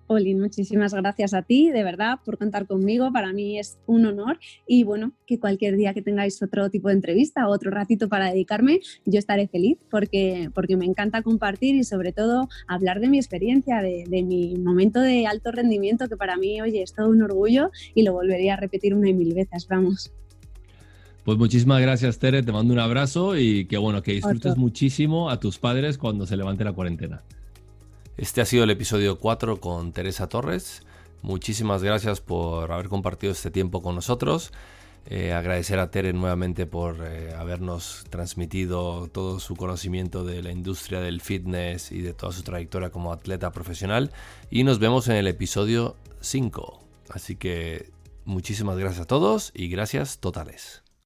Olin, 0.08 0.40
muchísimas 0.40 0.94
gracias 0.94 1.34
a 1.34 1.44
ti, 1.44 1.72
de 1.72 1.84
verdad, 1.84 2.20
por 2.26 2.38
contar 2.38 2.68
conmigo. 2.68 3.12
Para 3.14 3.32
mí 3.32 3.58
es 3.58 3.78
un 3.86 4.06
honor 4.06 4.38
y 4.68 4.84
bueno, 4.84 5.14
que 5.26 5.40
cualquier 5.40 5.78
día 5.78 5.94
que 5.94 6.02
tengáis 6.02 6.42
otro 6.44 6.70
tipo 6.70 6.90
de 6.90 6.96
entrevista 6.96 7.48
o 7.48 7.52
otro 7.52 7.72
ratito 7.72 8.10
para 8.10 8.30
dedicarme, 8.30 8.82
yo 9.06 9.20
estaré 9.20 9.48
feliz 9.48 9.78
porque, 9.90 10.50
porque 10.54 10.76
me 10.76 10.86
encanta 10.86 11.22
compartir 11.22 11.76
y 11.76 11.84
sobre 11.84 12.12
todo 12.12 12.50
hablar 12.68 13.00
de 13.00 13.08
mi 13.08 13.18
experiencia, 13.18 13.82
de, 13.82 14.24
mi 14.24 14.56
momento 14.56 15.00
de 15.00 15.26
alto 15.26 15.52
rendimiento, 15.52 16.10
que 16.10 16.18
para 16.18 16.36
mí, 16.38 16.62
oye, 16.62 16.82
es 16.82 16.94
todo 16.94 17.10
un 17.10 17.22
orgullo 17.22 17.72
y 17.96 18.04
lo 18.04 18.14
volvería 18.14 18.54
a 18.54 18.58
repetir 18.58 18.94
una 18.94 19.10
y 19.10 19.14
mil 19.14 19.34
veces, 19.34 19.68
vamos. 19.68 20.12
Pues 21.24 21.38
muchísimas 21.38 21.82
gracias, 21.82 22.20
Tere. 22.20 22.44
Te 22.44 22.52
mando 22.52 22.74
un 22.74 22.80
abrazo 22.80 23.38
y 23.38 23.66
que 23.66 23.78
bueno, 23.78 24.02
que 24.02 24.12
disfrutes 24.12 24.58
muchísimo 24.58 25.30
a 25.30 25.40
tus 25.40 25.58
padres 25.58 25.98
cuando 25.98 26.26
se 26.26 26.36
levante 26.36 26.66
la 26.66 26.74
cuarentena. 26.74 27.24
Este 28.16 28.42
ha 28.42 28.46
sido 28.46 28.64
el 28.64 28.70
episodio 28.70 29.18
4 29.18 29.60
con 29.60 29.92
Teresa 29.92 30.30
Torres. 30.30 30.84
muchísimas 31.24 31.82
gracias 31.82 32.22
por 32.22 32.72
haber 32.72 32.88
compartido 32.88 33.34
este 33.34 33.50
tiempo 33.50 33.82
con 33.82 33.96
nosotros. 33.96 34.52
Eh, 35.08 35.34
agradecer 35.34 35.80
a 35.80 35.90
Tere 35.90 36.14
nuevamente 36.14 36.68
por 36.68 37.04
eh, 37.04 37.34
habernos 37.34 38.06
transmitido 38.12 39.08
todo 39.08 39.40
su 39.40 39.56
conocimiento 39.56 40.24
de 40.24 40.44
la 40.44 40.52
industria 40.52 41.02
del 41.02 41.22
fitness 41.22 41.92
y 41.92 42.02
de 42.02 42.14
toda 42.14 42.32
su 42.32 42.44
trayectoria 42.44 42.92
como 42.92 43.12
atleta 43.12 43.52
profesional. 43.52 44.12
Y 44.52 44.64
nos 44.64 44.78
vemos 44.78 45.08
en 45.08 45.16
el 45.16 45.28
episodio 45.28 45.96
5. 46.22 46.80
Así 47.10 47.36
que 47.36 47.90
muchísimas 48.26 48.78
gracias 48.78 49.02
a 49.02 49.08
todos 49.08 49.52
y 49.56 49.70
gracias 49.70 50.20
totales. 50.20 50.83